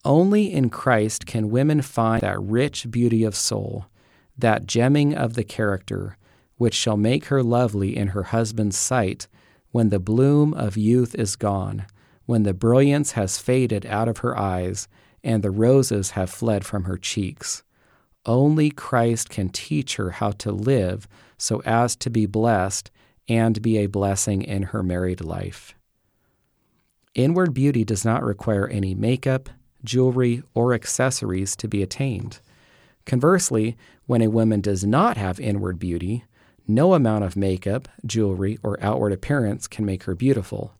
Only 0.05 0.51
in 0.51 0.69
Christ 0.69 1.25
can 1.25 1.49
women 1.49 1.81
find 1.81 2.21
that 2.21 2.41
rich 2.41 2.89
beauty 2.91 3.23
of 3.23 3.35
soul, 3.35 3.85
that 4.37 4.65
gemming 4.65 5.15
of 5.15 5.33
the 5.33 5.43
character, 5.43 6.17
which 6.57 6.73
shall 6.73 6.97
make 6.97 7.25
her 7.25 7.41
lovely 7.41 7.95
in 7.95 8.09
her 8.09 8.23
husband's 8.23 8.77
sight 8.77 9.27
when 9.73 9.89
the 9.89 9.99
bloom 9.99 10.53
of 10.53 10.77
youth 10.77 11.15
is 11.15 11.35
gone, 11.35 11.85
when 12.27 12.43
the 12.43 12.53
brilliance 12.53 13.13
has 13.13 13.39
faded 13.39 13.85
out 13.87 14.07
of 14.07 14.19
her 14.19 14.37
eyes 14.37 14.87
and 15.23 15.43
the 15.43 15.51
roses 15.51 16.11
have 16.11 16.29
fled 16.29 16.63
from 16.63 16.83
her 16.83 16.95
cheeks. 16.95 17.63
Only 18.23 18.69
Christ 18.69 19.31
can 19.31 19.49
teach 19.49 19.95
her 19.95 20.11
how 20.11 20.31
to 20.31 20.51
live 20.51 21.07
so 21.39 21.61
as 21.65 21.95
to 21.97 22.11
be 22.11 22.27
blessed 22.27 22.91
and 23.27 23.61
be 23.63 23.79
a 23.79 23.87
blessing 23.87 24.43
in 24.43 24.63
her 24.63 24.83
married 24.83 25.21
life. 25.21 25.73
Inward 27.15 27.55
beauty 27.55 27.83
does 27.83 28.05
not 28.05 28.23
require 28.23 28.67
any 28.67 28.93
makeup, 28.93 29.49
jewelry, 29.83 30.43
or 30.53 30.75
accessories 30.75 31.55
to 31.55 31.67
be 31.67 31.81
attained. 31.81 32.39
Conversely, 33.07 33.75
when 34.05 34.21
a 34.21 34.29
woman 34.29 34.61
does 34.61 34.85
not 34.85 35.17
have 35.17 35.39
inward 35.39 35.79
beauty, 35.79 36.25
no 36.67 36.93
amount 36.93 37.23
of 37.23 37.35
makeup, 37.35 37.87
jewelry, 38.05 38.57
or 38.63 38.81
outward 38.81 39.11
appearance 39.11 39.67
can 39.67 39.85
make 39.85 40.03
her 40.03 40.15
beautiful. 40.15 40.73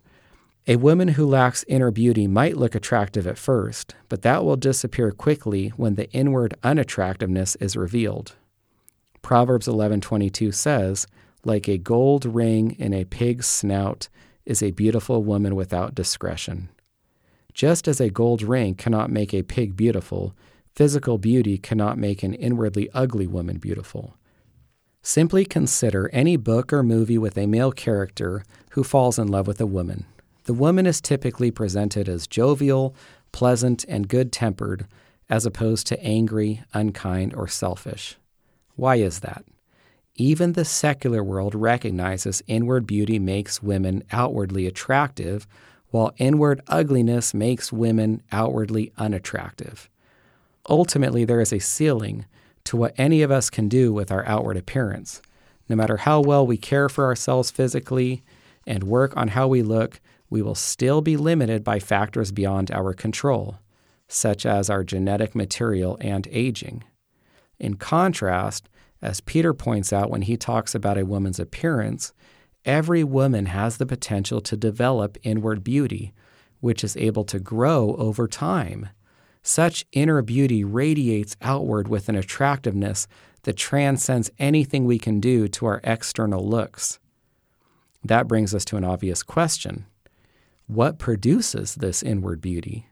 A 0.66 0.78
woman 0.78 1.10
who 1.10 1.25
lacks 1.25 1.66
inner 1.68 1.92
beauty 1.92 2.25
might 2.25 2.56
look 2.56 2.74
attractive 2.74 3.28
at 3.28 3.38
first, 3.38 3.96
but 4.08 4.22
that 4.22 4.46
will 4.46 4.56
disappear 4.56 5.12
quickly 5.12 5.70
when 5.70 5.96
the 5.96 6.10
inward 6.12 6.54
unattractiveness 6.63 7.58
is 7.58 7.75
revealed. 7.75 8.36
Proverbs 9.22 9.68
11:22 9.68 10.54
says, 10.54 11.06
"Like 11.44 11.68
a 11.68 11.78
gold 11.78 12.25
ring 12.25 12.72
in 12.80 12.94
a 12.94 13.04
pig's 13.04 13.46
snout 13.46 14.08
is 14.46 14.63
a 14.63 14.72
beautiful 14.72 15.22
woman 15.22 15.56
without 15.56 15.96
discretion." 15.96 16.70
Just 17.54 17.88
as 17.88 18.00
a 18.00 18.10
gold 18.10 18.42
ring 18.42 18.74
cannot 18.74 19.12
make 19.12 19.34
a 19.34 19.44
pig 19.44 19.75
beautiful, 19.75 20.34
physical 20.74 21.18
beauty 21.18 21.58
cannot 21.58 21.98
make 21.98 22.24
an 22.24 22.34
inwardly 22.34 22.90
ugly 22.94 23.28
woman 23.28 23.58
beautiful. 23.58 24.16
Simply 25.05 25.43
consider 25.43 26.10
any 26.13 26.38
book 26.38 26.72
or 26.72 26.81
movie 26.81 27.17
with 27.17 27.38
a 27.38 27.45
male 27.45 27.74
character 27.74 28.45
who 28.69 28.86
falls 28.86 29.19
in 29.19 29.27
love 29.27 29.48
with 29.48 29.60
a 29.60 29.65
woman. 29.65 30.05
The 30.45 30.53
woman 30.53 30.86
is 30.86 31.01
typically 31.01 31.51
presented 31.51 32.07
as 32.07 32.25
jovial, 32.25 32.95
pleasant, 33.33 33.83
and 33.89 34.07
good 34.07 34.31
tempered, 34.31 34.88
as 35.29 35.45
opposed 35.45 35.88
to 35.88 36.01
angry, 36.01 36.63
unkind, 36.74 37.33
or 37.33 37.50
selfish. 37.50 38.15
Why 38.77 38.95
is 38.95 39.19
that? 39.19 39.43
Even 40.15 40.53
the 40.53 40.63
secular 40.63 41.22
world 41.22 41.53
recognizes 41.53 42.41
inward 42.48 42.88
beauty 42.88 43.19
makes 43.19 43.62
women 43.62 44.03
outwardly 44.12 44.67
attractive, 44.67 45.48
while 45.89 46.13
inward 46.17 46.62
ugliness 46.67 47.33
makes 47.33 47.74
women 47.74 48.22
outwardly 48.31 48.93
unattractive. 48.98 49.89
Ultimately, 50.69 51.25
there 51.25 51.41
is 51.41 51.51
a 51.51 51.60
ceiling 51.60 52.25
to 52.65 52.77
what 52.77 52.93
any 52.98 53.22
of 53.22 53.32
us 53.32 53.50
can 53.50 53.67
do 53.67 53.93
with 53.93 54.12
our 54.12 54.25
outward 54.25 54.58
appearance. 54.58 55.22
No 55.70 55.75
matter 55.75 55.98
how 55.98 56.22
well 56.22 56.46
we 56.46 56.58
care 56.58 56.89
for 56.89 57.05
ourselves 57.05 57.51
physically 57.51 58.24
and 58.65 58.84
work 58.84 59.15
on 59.15 59.29
how 59.29 59.48
we 59.48 59.62
look, 59.62 60.00
we 60.29 60.41
will 60.41 60.55
still 60.55 61.01
be 61.01 61.17
limited 61.17 61.63
by 61.63 61.79
factors 61.79 62.32
beyond 62.32 62.72
our 62.72 62.93
control, 62.93 63.60
such 64.08 64.46
as 64.46 64.70
our 64.70 64.84
genetic 64.84 65.36
material 65.36 65.98
and 66.01 66.27
aging. 66.32 66.84
In 67.60 67.75
contrast, 67.75 68.67
as 69.01 69.22
Peter 69.22 69.53
points 69.53 69.91
out 69.91 70.10
when 70.10 70.24
he 70.24 70.38
talks 70.38 70.74
about 70.74 70.98
a 70.98 71.05
woman's 71.05 71.39
appearance, 71.39 72.13
every 72.65 73.03
woman 73.03 73.48
has 73.48 73.77
the 73.77 73.86
potential 73.86 74.41
to 74.41 74.58
develop 74.58 75.17
inward 75.24 75.63
beauty, 75.63 76.13
which 76.62 76.84
is 76.84 76.96
able 76.98 77.25
to 77.25 77.39
grow 77.39 77.96
over 77.98 78.27
time. 78.27 78.89
Such 79.44 79.86
inner 79.92 80.22
beauty 80.22 80.64
radiates 80.64 81.36
outward 81.42 81.90
with 81.90 82.08
an 82.08 82.16
attractiveness 82.16 83.08
that 83.44 83.58
transcends 83.58 84.32
anything 84.40 84.86
we 84.86 84.98
can 84.98 85.20
do 85.20 85.50
to 85.50 85.66
our 85.66 85.82
external 85.84 86.48
looks. 86.48 86.98
That 88.04 88.28
brings 88.28 88.56
us 88.56 88.64
to 88.66 88.78
an 88.78 88.86
obvious 88.86 89.22
question 89.22 89.86
what 90.66 90.98
produces 90.98 91.76
this 91.76 92.02
inward 92.02 92.40
beauty? 92.40 92.88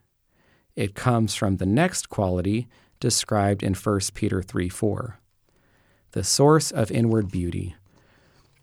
It 0.76 0.94
comes 0.94 1.36
from 1.36 1.56
the 1.56 1.66
next 1.66 2.10
quality 2.10 2.68
described 3.00 3.64
in 3.64 3.74
1 3.74 4.00
Peter 4.14 4.42
3 4.42 4.68
4. 4.68 5.20
The 6.12 6.24
source 6.24 6.72
of 6.72 6.92
inward 6.92 7.32
beauty. 7.32 7.76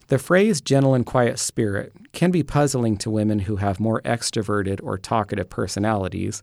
The 0.08 0.18
phrase 0.18 0.60
gentle 0.60 0.94
and 0.94 1.06
quiet 1.06 1.38
spirit 1.38 1.92
can 2.12 2.30
be 2.30 2.42
puzzling 2.42 2.98
to 2.98 3.10
women 3.10 3.40
who 3.40 3.56
have 3.56 3.80
more 3.80 4.02
extroverted 4.02 4.80
or 4.82 4.98
talkative 4.98 5.48
personalities 5.48 6.42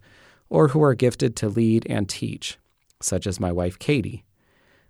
or 0.50 0.70
who 0.70 0.82
are 0.84 0.96
gifted 0.96 1.36
to 1.36 1.50
lead 1.50 1.86
and 1.90 2.08
teach, 2.08 2.58
such 3.02 3.28
as 3.28 3.40
my 3.40 3.52
wife 3.52 3.80
Katie. 3.80 4.24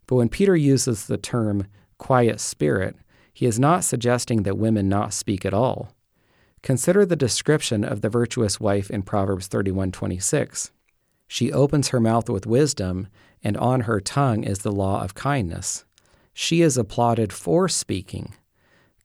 But 0.07 0.15
when 0.15 0.29
Peter 0.29 0.55
uses 0.55 1.07
the 1.07 1.17
term 1.17 1.67
quiet 1.97 2.39
spirit, 2.39 2.95
he 3.33 3.45
is 3.45 3.59
not 3.59 3.83
suggesting 3.83 4.43
that 4.43 4.57
women 4.57 4.87
not 4.87 5.13
speak 5.13 5.45
at 5.45 5.53
all. 5.53 5.93
Consider 6.61 7.05
the 7.05 7.15
description 7.15 7.83
of 7.83 8.01
the 8.01 8.09
virtuous 8.09 8.59
wife 8.59 8.89
in 8.89 9.03
Proverbs 9.03 9.47
31:26. 9.47 10.71
She 11.27 11.51
opens 11.51 11.89
her 11.89 11.99
mouth 11.99 12.29
with 12.29 12.47
wisdom, 12.47 13.07
and 13.43 13.57
on 13.57 13.81
her 13.81 13.99
tongue 13.99 14.43
is 14.43 14.59
the 14.59 14.71
law 14.71 15.03
of 15.03 15.15
kindness. 15.15 15.85
She 16.33 16.61
is 16.61 16.77
applauded 16.77 17.31
for 17.31 17.67
speaking. 17.67 18.33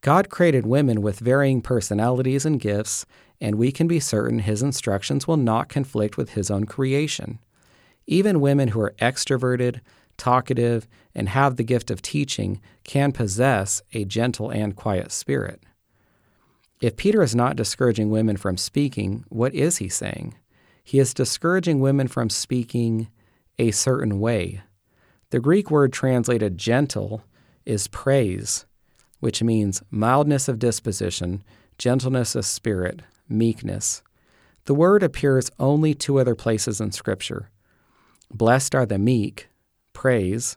God 0.01 0.31
created 0.31 0.67
women 0.67 1.03
with 1.03 1.19
varying 1.19 1.61
personalities 1.61 2.47
and 2.47 2.59
gifts, 2.59 3.05
and 3.41 3.57
we 3.57 3.73
can 3.73 3.87
be 3.87 4.01
certain 4.01 4.41
his 4.41 4.63
instructions 4.63 5.27
will 5.27 5.37
not 5.37 5.69
conflict 5.69 6.17
with 6.17 6.31
his 6.31 6.51
own 6.51 6.67
creation. 6.67 7.39
Even 8.07 8.41
women 8.41 8.69
who 8.69 8.81
are 8.81 8.95
extroverted, 9.01 9.81
talkative, 10.17 10.87
and 11.15 11.29
have 11.29 11.57
the 11.57 11.65
gift 11.65 11.91
of 11.91 12.03
teaching 12.03 12.61
can 12.85 13.13
possess 13.13 13.83
a 13.93 14.05
gentle 14.05 14.51
and 14.51 14.77
quiet 14.77 15.11
spirit. 15.11 15.63
If 16.81 16.97
Peter 16.97 17.23
is 17.23 17.35
not 17.35 17.57
discouraging 17.57 18.11
women 18.11 18.37
from 18.37 18.57
speaking, 18.57 19.25
what 19.29 19.55
is 19.55 19.79
he 19.79 19.89
saying? 19.89 20.35
He 20.83 20.99
is 20.99 21.15
discouraging 21.15 21.81
women 21.81 22.09
from 22.09 22.31
speaking 22.31 23.09
a 23.59 23.71
certain 23.71 24.19
way. 24.19 24.63
The 25.31 25.41
Greek 25.41 25.71
word 25.71 25.93
translated 25.93 26.59
gentle 26.59 27.23
is 27.65 27.87
praus, 27.87 28.67
which 29.21 29.43
means 29.43 29.83
mildness 29.91 30.49
of 30.49 30.59
disposition, 30.59 31.45
gentleness 31.79 32.35
of 32.35 32.47
spirit, 32.47 33.03
meekness. 33.31 34.03
The 34.65 34.75
word 34.75 35.03
appears 35.03 35.51
only 35.59 35.95
two 35.95 36.19
other 36.19 36.35
places 36.35 36.81
in 36.81 36.93
Scripture. 36.93 37.51
Blessed 38.33 38.75
are 38.75 38.87
the 38.87 38.99
meek, 38.99 39.49
praus, 39.93 40.57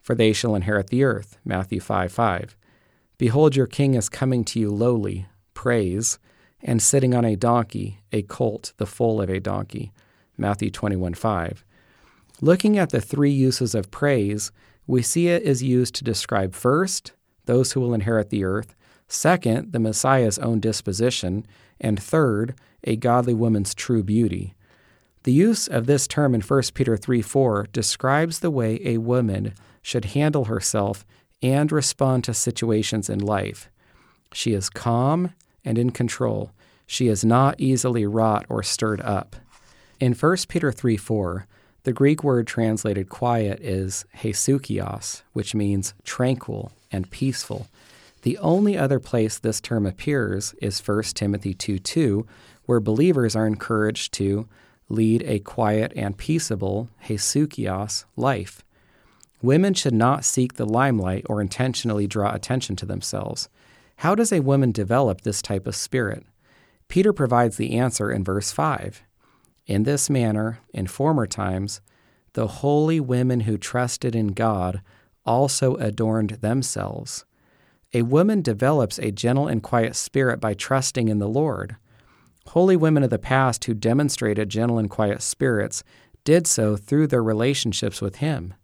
for 0.00 0.14
they 0.14 0.32
shall 0.32 0.54
inherit 0.54 0.88
the 0.88 1.04
earth. 1.04 1.38
Matthew 1.44 1.80
5 1.80 2.12
5. 2.12 2.56
Behold, 3.18 3.54
your 3.54 3.66
king 3.66 3.94
is 3.94 4.08
coming 4.08 4.44
to 4.44 4.58
you 4.58 4.70
lowly, 4.70 5.26
praus, 5.54 6.18
and 6.60 6.82
sitting 6.82 7.14
on 7.14 7.24
a 7.24 7.36
donkey, 7.36 8.00
a 8.10 8.22
colt, 8.22 8.72
the 8.78 8.86
foal 8.86 9.20
of 9.20 9.30
a 9.30 9.38
donkey. 9.38 9.92
Matthew 10.36 10.70
21 10.70 11.14
5. 11.14 11.64
Looking 12.40 12.78
at 12.78 12.90
the 12.90 13.00
three 13.00 13.30
uses 13.30 13.74
of 13.74 13.90
praus, 13.90 14.50
we 14.86 15.02
see 15.02 15.28
it 15.28 15.42
is 15.42 15.62
used 15.62 15.94
to 15.96 16.04
describe 16.04 16.54
first 16.54 17.12
those 17.44 17.72
who 17.72 17.80
will 17.80 17.94
inherit 17.94 18.30
the 18.30 18.44
earth, 18.44 18.74
Second, 19.12 19.72
the 19.72 19.78
Messiah's 19.78 20.38
own 20.38 20.58
disposition. 20.58 21.46
And 21.82 22.02
third, 22.02 22.54
a 22.84 22.96
godly 22.96 23.34
woman's 23.34 23.74
true 23.74 24.02
beauty. 24.02 24.54
The 25.24 25.32
use 25.32 25.68
of 25.68 25.86
this 25.86 26.06
term 26.06 26.34
in 26.34 26.40
1 26.40 26.62
Peter 26.72 26.96
3 26.96 27.20
4 27.20 27.68
describes 27.72 28.38
the 28.38 28.50
way 28.50 28.80
a 28.82 28.98
woman 28.98 29.52
should 29.82 30.06
handle 30.06 30.46
herself 30.46 31.04
and 31.42 31.70
respond 31.70 32.24
to 32.24 32.34
situations 32.34 33.10
in 33.10 33.18
life. 33.18 33.68
She 34.32 34.54
is 34.54 34.70
calm 34.70 35.34
and 35.64 35.76
in 35.76 35.90
control. 35.90 36.52
She 36.86 37.08
is 37.08 37.24
not 37.24 37.56
easily 37.58 38.06
wrought 38.06 38.46
or 38.48 38.62
stirred 38.62 39.00
up. 39.02 39.36
In 40.00 40.14
1 40.14 40.36
Peter 40.48 40.72
3 40.72 40.96
4, 40.96 41.46
the 41.84 41.92
Greek 41.92 42.22
word 42.22 42.46
translated 42.46 43.08
quiet 43.08 43.60
is 43.60 44.04
hesukios, 44.16 45.22
which 45.32 45.54
means 45.54 45.94
tranquil 46.04 46.72
and 46.92 47.10
peaceful. 47.10 47.66
The 48.22 48.38
only 48.38 48.78
other 48.78 49.00
place 49.00 49.38
this 49.38 49.60
term 49.60 49.84
appears 49.84 50.54
is 50.62 50.80
1 50.80 51.02
Timothy 51.14 51.54
2 51.54 51.78
2, 51.78 52.26
where 52.66 52.80
believers 52.80 53.34
are 53.34 53.46
encouraged 53.46 54.12
to 54.14 54.48
lead 54.88 55.22
a 55.24 55.40
quiet 55.40 55.92
and 55.96 56.16
peaceable 56.16 56.88
hesukios 57.04 58.04
life. 58.16 58.64
Women 59.42 59.74
should 59.74 59.94
not 59.94 60.24
seek 60.24 60.54
the 60.54 60.66
limelight 60.66 61.26
or 61.28 61.40
intentionally 61.40 62.06
draw 62.06 62.32
attention 62.32 62.76
to 62.76 62.86
themselves. 62.86 63.48
How 63.96 64.14
does 64.14 64.32
a 64.32 64.40
woman 64.40 64.70
develop 64.70 65.22
this 65.22 65.42
type 65.42 65.66
of 65.66 65.74
spirit? 65.74 66.24
Peter 66.86 67.12
provides 67.12 67.56
the 67.56 67.76
answer 67.76 68.12
in 68.12 68.22
verse 68.22 68.52
5. 68.52 69.02
In 69.66 69.82
this 69.82 70.08
manner, 70.08 70.60
in 70.72 70.86
former 70.86 71.26
times, 71.26 71.80
the 72.34 72.46
holy 72.46 73.00
women 73.00 73.40
who 73.40 73.58
trusted 73.58 74.14
in 74.14 74.28
God 74.28 74.80
also 75.24 75.74
adorned 75.76 76.30
themselves. 76.40 77.24
A 77.94 78.02
woman 78.02 78.40
develops 78.40 78.98
a 78.98 79.12
gentle 79.12 79.46
and 79.46 79.62
quiet 79.62 79.94
spirit 79.94 80.40
by 80.40 80.54
trusting 80.54 81.08
in 81.08 81.18
the 81.18 81.28
Lord. 81.28 81.76
Holy 82.46 82.74
women 82.74 83.02
of 83.02 83.10
the 83.10 83.18
past 83.18 83.64
who 83.66 83.74
demonstrated 83.74 84.48
gentle 84.48 84.78
and 84.78 84.88
quiet 84.88 85.20
spirits 85.20 85.84
did 86.24 86.46
so 86.46 86.74
through 86.74 87.08
their 87.08 87.22
relationships 87.22 88.00
with 88.00 88.16
Him. 88.16 88.54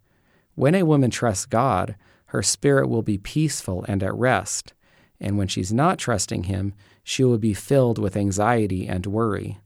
When 0.55 0.75
a 0.75 0.85
woman 0.85 1.11
trusts 1.11 1.45
God, 1.45 1.95
her 2.27 2.43
spirit 2.43 2.89
will 2.89 3.03
be 3.03 3.19
peaceful 3.19 3.85
and 3.87 4.03
at 4.03 4.15
rest, 4.15 4.73
and 5.21 5.37
when 5.37 5.49
she's 5.49 5.73
not 5.75 5.99
trusting 5.99 6.45
Him, 6.45 6.73
she 7.05 7.23
will 7.23 7.39
be 7.39 7.55
filled 7.55 7.99
with 7.99 8.17
anxiety 8.17 8.89
and 8.89 9.05
worry. 9.05 9.59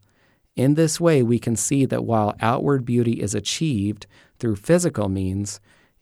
In 0.57 0.75
this 0.75 1.01
way, 1.01 1.23
we 1.23 1.39
can 1.39 1.55
see 1.55 1.87
that 1.87 2.05
while 2.05 2.35
outward 2.41 2.85
beauty 2.85 3.23
is 3.23 3.35
achieved 3.35 4.07
through 4.41 4.57
physical 4.57 5.09
means, 5.09 5.61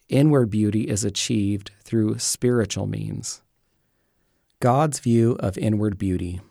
inward 0.08 0.50
beauty 0.50 0.82
is 0.82 1.04
achieved 1.04 1.72
through 1.82 2.18
spiritual 2.18 2.86
means. 2.86 3.42
God's 4.60 4.98
view 4.98 5.36
of 5.40 5.56
inward 5.56 5.96
beauty. 5.96 6.42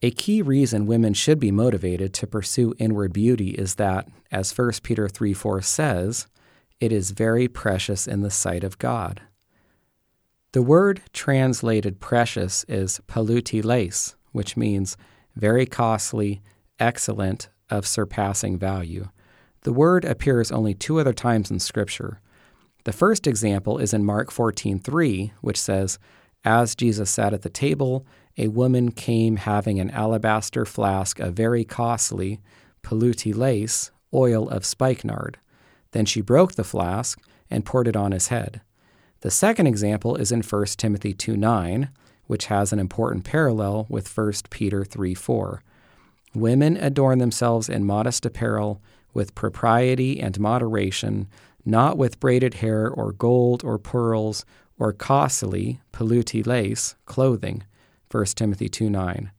A 0.00 0.10
key 0.10 0.40
reason 0.40 0.86
women 0.86 1.12
should 1.12 1.38
be 1.38 1.50
motivated 1.50 2.14
to 2.14 2.26
pursue 2.26 2.74
inward 2.78 3.12
beauty 3.12 3.50
is 3.50 3.74
that, 3.74 4.08
as 4.32 4.56
1 4.56 4.72
Peter 4.82 5.10
3 5.10 5.34
4 5.34 5.60
says, 5.60 6.26
it 6.80 6.90
is 6.90 7.10
very 7.10 7.48
precious 7.48 8.08
in 8.08 8.22
the 8.22 8.30
sight 8.30 8.64
of 8.64 8.78
God. 8.78 9.20
The 10.52 10.62
word 10.62 11.02
translated 11.12 12.00
precious 12.00 12.64
is 12.66 13.02
palutiles, 13.06 14.14
which 14.32 14.56
means 14.56 14.96
very 15.36 15.66
costly, 15.66 16.40
excellent, 16.78 17.50
of 17.68 17.86
surpassing 17.86 18.58
value. 18.58 19.10
The 19.64 19.74
word 19.74 20.06
appears 20.06 20.50
only 20.50 20.72
two 20.72 20.98
other 20.98 21.12
times 21.12 21.50
in 21.50 21.58
Scripture. 21.58 22.22
The 22.84 22.92
first 22.92 23.26
example 23.26 23.76
is 23.76 23.92
in 23.92 24.02
Mark 24.02 24.30
14:3, 24.30 25.32
which 25.42 25.60
says, 25.60 25.98
"As 26.44 26.74
Jesus 26.74 27.10
sat 27.10 27.34
at 27.34 27.42
the 27.42 27.50
table, 27.50 28.06
a 28.38 28.48
woman 28.48 28.92
came 28.92 29.36
having 29.36 29.78
an 29.78 29.90
alabaster 29.90 30.64
flask 30.64 31.18
of 31.20 31.34
very 31.34 31.64
costly 31.64 32.40
palutiles 32.82 33.90
oil 34.14 34.48
of 34.48 34.64
spikenard. 34.64 35.38
Then 35.92 36.06
she 36.06 36.20
broke 36.20 36.54
the 36.54 36.64
flask 36.64 37.20
and 37.50 37.66
poured 37.66 37.88
it 37.88 37.96
on 37.96 38.12
his 38.12 38.28
head." 38.28 38.60
The 39.20 39.30
second 39.30 39.66
example 39.66 40.16
is 40.16 40.32
in 40.32 40.42
1 40.42 40.78
Timothy 40.78 41.12
2:9, 41.12 41.90
which 42.26 42.46
has 42.46 42.72
an 42.72 42.78
important 42.78 43.24
parallel 43.24 43.86
with 43.90 44.06
1 44.08 44.48
Peter 44.50 44.84
3:4. 44.84 45.62
Women 46.34 46.76
adorn 46.76 47.18
themselves 47.18 47.68
in 47.68 47.84
modest 47.84 48.24
apparel 48.24 48.80
with 49.12 49.34
propriety 49.34 50.20
and 50.20 50.40
moderation, 50.40 51.26
not 51.66 51.98
with 51.98 52.20
braided 52.20 52.54
hair 52.54 52.88
or 52.88 53.12
gold 53.12 53.62
or 53.64 53.78
pearls 53.78 54.46
or 54.80 54.92
costly, 54.92 55.80
palutiles, 55.92 56.96
clothing. 57.06 57.62
1 58.10 58.24
Timothy 58.34 58.68
2 58.68 58.90
9. 58.90 59.30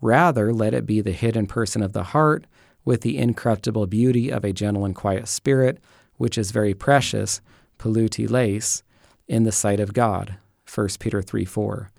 Rather, 0.00 0.50
let 0.50 0.72
it 0.72 0.86
be 0.86 1.02
the 1.02 1.12
hidden 1.12 1.46
person 1.46 1.82
of 1.82 1.92
the 1.92 2.04
heart 2.04 2.46
with 2.86 3.02
the 3.02 3.18
incorruptible 3.18 3.86
beauty 3.86 4.30
of 4.30 4.44
a 4.44 4.54
gentle 4.54 4.86
and 4.86 4.94
quiet 4.94 5.28
spirit, 5.28 5.78
which 6.16 6.38
is 6.38 6.50
very 6.50 6.72
precious, 6.72 7.42
palutiles, 7.78 8.82
in 9.28 9.42
the 9.42 9.52
sight 9.52 9.80
of 9.80 9.92
God. 9.92 10.38
1 10.72 10.88
Peter 10.98 11.20
3 11.20 11.44
4. 11.44 11.90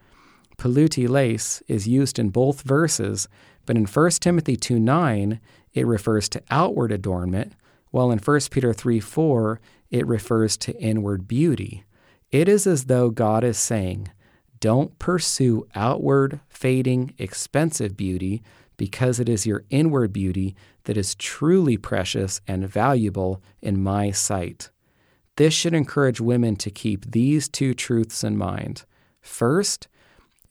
Palutiles 0.57 1.61
is 1.67 1.87
used 1.87 2.17
in 2.17 2.29
both 2.29 2.63
verses 2.63 3.27
but 3.67 3.75
in 3.75 3.85
1 3.85 4.09
Timothy 4.21 4.55
2 4.55 4.79
9, 4.79 5.39
it 5.73 5.85
refers 5.85 6.27
to 6.29 6.41
outward 6.49 6.91
adornment, 6.91 7.53
while 7.91 8.09
in 8.11 8.17
1 8.17 8.39
Peter 8.49 8.73
3 8.73 8.99
4, 8.99 9.59
it 9.91 10.07
refers 10.07 10.57
to 10.57 10.81
inward 10.81 11.27
beauty. 11.27 11.83
It 12.31 12.49
is 12.49 12.67
as 12.67 12.85
though 12.85 13.09
God 13.09 13.43
is 13.43 13.57
saying, 13.57 14.09
Don't 14.59 14.97
pursue 14.99 15.67
outward, 15.75 16.39
fading, 16.49 17.13
expensive 17.17 17.95
beauty 17.95 18.41
because 18.75 19.19
it 19.19 19.27
is 19.27 19.45
your 19.45 19.63
inward 19.69 20.13
beauty 20.13 20.55
that 20.83 20.97
is 20.97 21.15
truly 21.15 21.77
precious 21.77 22.41
and 22.47 22.67
valuable 22.67 23.41
in 23.61 23.81
my 23.81 24.11
sight. 24.11 24.69
This 25.35 25.53
should 25.53 25.73
encourage 25.73 26.19
women 26.19 26.55
to 26.57 26.71
keep 26.71 27.11
these 27.11 27.47
two 27.47 27.73
truths 27.73 28.23
in 28.23 28.37
mind. 28.37 28.85
First, 29.21 29.87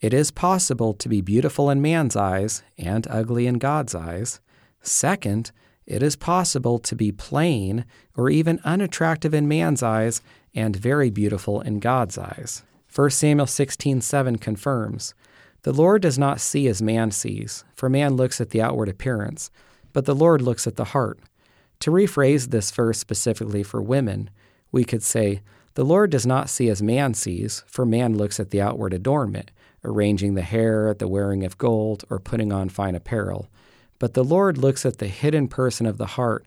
it 0.00 0.12
is 0.12 0.30
possible 0.30 0.94
to 0.94 1.08
be 1.08 1.20
beautiful 1.20 1.70
in 1.70 1.80
man's 1.80 2.16
eyes 2.16 2.62
and 2.78 3.06
ugly 3.10 3.46
in 3.46 3.54
God's 3.54 3.94
eyes. 3.94 4.40
Second, 4.82 5.52
it 5.86 6.02
is 6.02 6.16
possible 6.16 6.78
to 6.80 6.96
be 6.96 7.12
plain 7.12 7.84
or 8.16 8.28
even 8.28 8.60
unattractive 8.64 9.32
in 9.32 9.46
man's 9.46 9.82
eyes 9.82 10.20
and 10.54 10.74
very 10.74 11.10
beautiful 11.10 11.60
in 11.60 11.78
God's 11.78 12.18
eyes. 12.18 12.64
1 12.88 13.10
Samuel 13.10 13.46
16:7 13.46 14.36
confirms, 14.36 15.14
"The 15.62 15.72
Lord 15.72 16.02
does 16.02 16.18
not 16.18 16.40
see 16.40 16.66
as 16.66 16.82
man 16.82 17.10
sees, 17.10 17.64
for 17.74 17.88
man 17.88 18.16
looks 18.16 18.40
at 18.40 18.50
the 18.50 18.62
outward 18.62 18.88
appearance, 18.88 19.50
but 19.92 20.06
the 20.06 20.14
Lord 20.14 20.42
looks 20.42 20.66
at 20.66 20.76
the 20.76 20.86
heart." 20.86 21.20
To 21.80 21.90
rephrase 21.90 22.48
this 22.48 22.70
verse 22.70 22.98
specifically 22.98 23.62
for 23.62 23.82
women, 23.82 24.30
we 24.72 24.82
could 24.82 25.02
say, 25.02 25.42
"The 25.74 25.84
Lord 25.84 26.10
does 26.10 26.26
not 26.26 26.48
see 26.48 26.70
as 26.70 26.82
man 26.82 27.12
sees, 27.14 27.64
for 27.66 27.84
man 27.84 28.16
looks 28.16 28.40
at 28.40 28.50
the 28.50 28.62
outward 28.62 28.94
adornment, 28.94 29.50
arranging 29.84 30.34
the 30.34 30.42
hair, 30.42 30.94
the 30.94 31.06
wearing 31.06 31.44
of 31.44 31.58
gold, 31.58 32.04
or 32.08 32.18
putting 32.18 32.50
on 32.50 32.70
fine 32.70 32.94
apparel. 32.94 33.48
But 33.98 34.14
the 34.14 34.24
Lord 34.24 34.58
looks 34.58 34.84
at 34.84 34.98
the 34.98 35.08
hidden 35.08 35.48
person 35.48 35.86
of 35.86 35.98
the 35.98 36.06
heart 36.06 36.46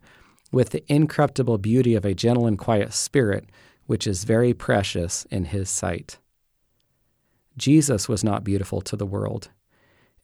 with 0.52 0.70
the 0.70 0.84
incorruptible 0.92 1.60
beauty 1.60 1.96
of 1.96 2.06
a 2.06 2.14
gentle 2.14 2.46
and 2.46 2.58
quiet 2.58 2.94
spirit, 2.94 3.46
which 3.86 4.08
is 4.08 4.24
very 4.24 4.54
precious 4.54 5.26
in 5.32 5.46
his 5.46 5.70
sight. 5.70 6.18
Jesus 7.58 8.08
was 8.08 8.24
not 8.24 8.44
beautiful 8.44 8.82
to 8.82 8.96
the 8.96 9.06
world. 9.06 9.50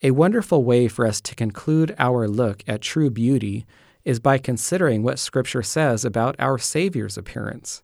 A 0.02 0.12
wonderful 0.12 0.64
way 0.64 0.88
for 0.88 1.06
us 1.06 1.22
to 1.22 1.36
conclude 1.36 1.96
our 1.98 2.28
look 2.28 2.64
at 2.68 2.82
true 2.82 3.10
beauty 3.10 3.66
is 4.04 4.20
by 4.20 4.38
considering 4.38 5.04
what 5.04 5.20
Scripture 5.20 5.64
says 5.64 6.06
about 6.06 6.36
our 6.38 6.58
Savior's 6.58 7.18
appearance. 7.18 7.82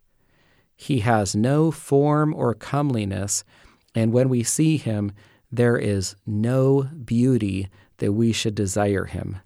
He 0.76 1.00
has 1.00 1.34
no 1.34 1.70
form 1.70 2.34
or 2.34 2.54
comeliness 2.54 3.44
and 3.94 4.12
when 4.12 4.28
we 4.28 4.42
see 4.42 4.76
him, 4.76 5.12
there 5.50 5.76
is 5.76 6.16
no 6.26 6.84
beauty 7.04 7.68
that 7.98 8.12
we 8.12 8.32
should 8.32 8.54
desire 8.54 9.04
him. 9.04 9.38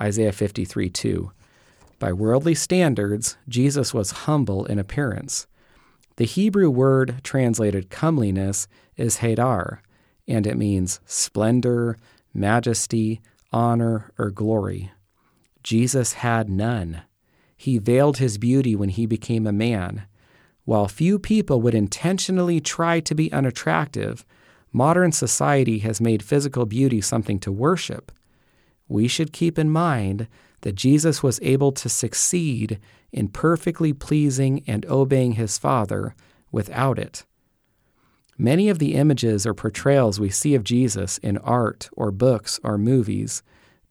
Isaiah 0.00 0.32
53 0.32 0.88
2. 0.88 1.32
By 1.98 2.12
worldly 2.12 2.54
standards, 2.54 3.36
Jesus 3.48 3.92
was 3.92 4.10
humble 4.10 4.64
in 4.64 4.78
appearance. 4.78 5.46
The 6.16 6.24
Hebrew 6.24 6.70
word 6.70 7.20
translated 7.22 7.90
comeliness 7.90 8.68
is 8.96 9.18
hadar, 9.18 9.78
and 10.26 10.46
it 10.46 10.56
means 10.56 11.00
splendor, 11.04 11.98
majesty, 12.32 13.20
honor, 13.52 14.12
or 14.18 14.30
glory. 14.30 14.92
Jesus 15.62 16.14
had 16.14 16.48
none. 16.48 17.02
He 17.56 17.78
veiled 17.78 18.16
his 18.16 18.38
beauty 18.38 18.74
when 18.74 18.88
he 18.88 19.04
became 19.04 19.46
a 19.46 19.52
man. 19.52 20.04
While 20.64 20.88
few 20.88 21.18
people 21.18 21.60
would 21.60 21.74
intentionally 21.74 22.60
try 22.60 23.00
to 23.00 23.14
be 23.14 23.32
unattractive, 23.32 24.24
modern 24.72 25.12
society 25.12 25.78
has 25.80 26.00
made 26.00 26.22
physical 26.22 26.66
beauty 26.66 27.00
something 27.00 27.38
to 27.40 27.52
worship. 27.52 28.12
We 28.88 29.08
should 29.08 29.32
keep 29.32 29.58
in 29.58 29.70
mind 29.70 30.26
that 30.62 30.74
Jesus 30.74 31.22
was 31.22 31.40
able 31.42 31.72
to 31.72 31.88
succeed 31.88 32.78
in 33.12 33.28
perfectly 33.28 33.92
pleasing 33.92 34.62
and 34.66 34.86
obeying 34.86 35.32
his 35.32 35.58
Father 35.58 36.14
without 36.52 36.98
it. 36.98 37.24
Many 38.36 38.68
of 38.68 38.78
the 38.78 38.94
images 38.94 39.44
or 39.46 39.52
portrayals 39.52 40.18
we 40.18 40.30
see 40.30 40.54
of 40.54 40.64
Jesus 40.64 41.18
in 41.18 41.36
art 41.38 41.90
or 41.92 42.10
books 42.10 42.58
or 42.62 42.78
movies 42.78 43.42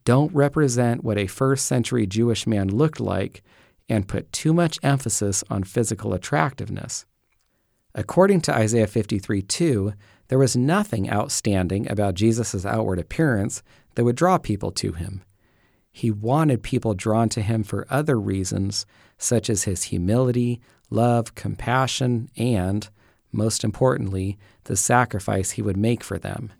don't 0.06 0.34
represent 0.34 1.04
what 1.04 1.18
a 1.18 1.28
first 1.28 1.66
century 1.66 2.08
Jewish 2.08 2.48
man 2.48 2.68
looked 2.68 3.00
like 3.00 3.44
and 3.88 4.08
put 4.08 4.32
too 4.32 4.54
much 4.54 4.80
emphasis 4.82 5.44
on 5.50 5.64
physical 5.64 6.14
attractiveness. 6.14 7.06
According 7.96 8.42
to 8.42 8.56
Isaiah 8.56 8.88
53 8.88 9.42
2, 9.42 9.94
there 10.28 10.38
was 10.38 10.56
nothing 10.56 11.10
outstanding 11.10 11.90
about 11.92 12.14
Jesus' 12.14 12.66
outward 12.66 13.00
appearance 13.00 13.64
that 13.96 14.04
would 14.04 14.16
draw 14.16 14.38
people 14.38 14.72
to 14.74 14.94
him. 14.94 15.24
He 15.92 16.12
wanted 16.12 16.64
people 16.64 16.94
drawn 16.94 17.30
to 17.30 17.42
him 17.42 17.64
for 17.64 17.88
other 17.90 18.20
reasons, 18.20 18.86
such 19.18 19.50
as 19.50 19.64
his 19.64 19.84
humility, 19.84 20.62
love, 20.90 21.36
compassion, 21.36 22.30
and, 22.38 22.88
most 23.32 23.64
importantly, 23.64 24.38
the 24.66 24.78
sacrifice 24.78 25.52
he 25.52 25.62
would 25.62 25.78
make 25.78 26.04
for 26.04 26.20
them. 26.20 26.54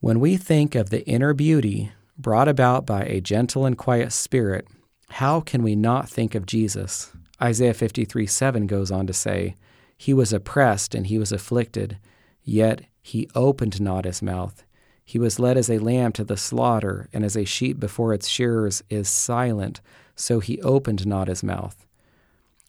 When 0.00 0.20
we 0.20 0.36
think 0.36 0.76
of 0.76 0.90
the 0.90 1.06
inner 1.06 1.34
beauty 1.34 1.92
brought 2.16 2.48
about 2.48 2.86
by 2.86 3.02
a 3.02 3.20
gentle 3.20 3.66
and 3.66 3.76
quiet 3.76 4.12
spirit, 4.12 4.66
how 5.10 5.40
can 5.40 5.62
we 5.62 5.74
not 5.74 6.08
think 6.08 6.34
of 6.34 6.46
Jesus? 6.46 7.12
Isaiah 7.42 7.74
53 7.74 8.26
7 8.26 8.66
goes 8.66 8.90
on 8.90 9.06
to 9.08 9.12
say, 9.12 9.56
He 9.98 10.14
was 10.14 10.32
oppressed 10.32 10.94
and 10.94 11.08
he 11.08 11.18
was 11.18 11.32
afflicted, 11.32 11.98
yet 12.42 12.86
he 13.02 13.28
opened 13.34 13.80
not 13.80 14.04
his 14.04 14.22
mouth. 14.22 14.64
He 15.04 15.18
was 15.18 15.38
led 15.40 15.56
as 15.56 15.68
a 15.68 15.78
lamb 15.78 16.12
to 16.12 16.24
the 16.24 16.36
slaughter, 16.36 17.08
and 17.12 17.24
as 17.24 17.36
a 17.36 17.44
sheep 17.44 17.80
before 17.80 18.14
its 18.14 18.28
shearers 18.28 18.82
is 18.88 19.08
silent, 19.08 19.80
so 20.14 20.38
he 20.40 20.60
opened 20.62 21.06
not 21.06 21.28
his 21.28 21.42
mouth. 21.42 21.86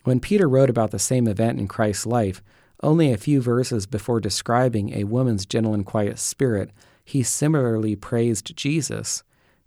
When 0.06 0.20
Peter 0.20 0.48
wrote 0.48 0.70
about 0.70 0.92
the 0.92 1.00
same 1.00 1.28
event 1.28 1.60
in 1.60 1.68
Christ's 1.68 2.06
life, 2.06 2.42
only 2.82 3.12
a 3.12 3.18
few 3.18 3.42
verses 3.42 3.86
before 3.86 4.22
describing 4.22 4.94
a 4.94 5.04
woman's 5.04 5.46
gentle 5.46 5.74
and 5.74 5.86
quiet 5.86 6.18
spirit, 6.18 6.72
he 7.04 7.24
similarly 7.24 7.96
praised 7.96 8.56
Jesus. 8.56 9.24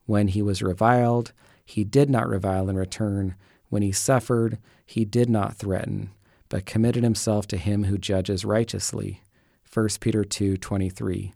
When 0.07 0.29
he 0.29 0.41
was 0.41 0.63
reviled, 0.63 1.33
he 1.65 1.85
did 1.85 2.09
not 2.09 2.29
revile 2.29 2.69
in 2.71 2.77
return. 2.77 3.35
When 3.69 3.83
he 3.83 3.93
suffered, 3.93 4.59
he 4.87 5.05
did 5.05 5.29
not 5.29 5.57
threaten, 5.57 6.11
but 6.53 6.67
committed 6.67 7.03
himself 7.03 7.47
to 7.47 7.57
him 7.57 7.85
who 7.85 7.97
judges 7.97 8.45
righteously. 8.45 9.23
1 9.65 10.01
Peter 10.01 10.23
2:23. 10.23 11.33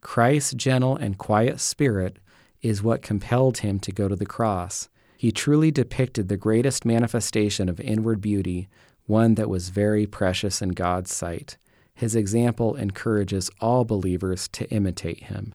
Christ's 0.00 0.52
gentle 0.52 0.96
and 0.96 1.16
quiet 1.16 1.60
spirit 1.60 2.18
is 2.60 2.82
what 2.82 3.00
compelled 3.00 3.58
him 3.58 3.78
to 3.78 3.92
go 3.92 4.08
to 4.08 4.16
the 4.16 4.26
cross. 4.26 4.88
He 5.16 5.30
truly 5.30 5.70
depicted 5.70 6.26
the 6.26 6.36
greatest 6.36 6.84
manifestation 6.84 7.68
of 7.68 7.78
inward 7.78 8.20
beauty, 8.20 8.68
one 9.06 9.36
that 9.36 9.48
was 9.48 9.68
very 9.68 10.08
precious 10.08 10.60
in 10.60 10.70
God's 10.70 11.14
sight. 11.14 11.56
His 11.94 12.16
example 12.16 12.74
encourages 12.74 13.50
all 13.60 13.84
believers 13.84 14.48
to 14.48 14.68
imitate 14.72 15.24
him. 15.24 15.52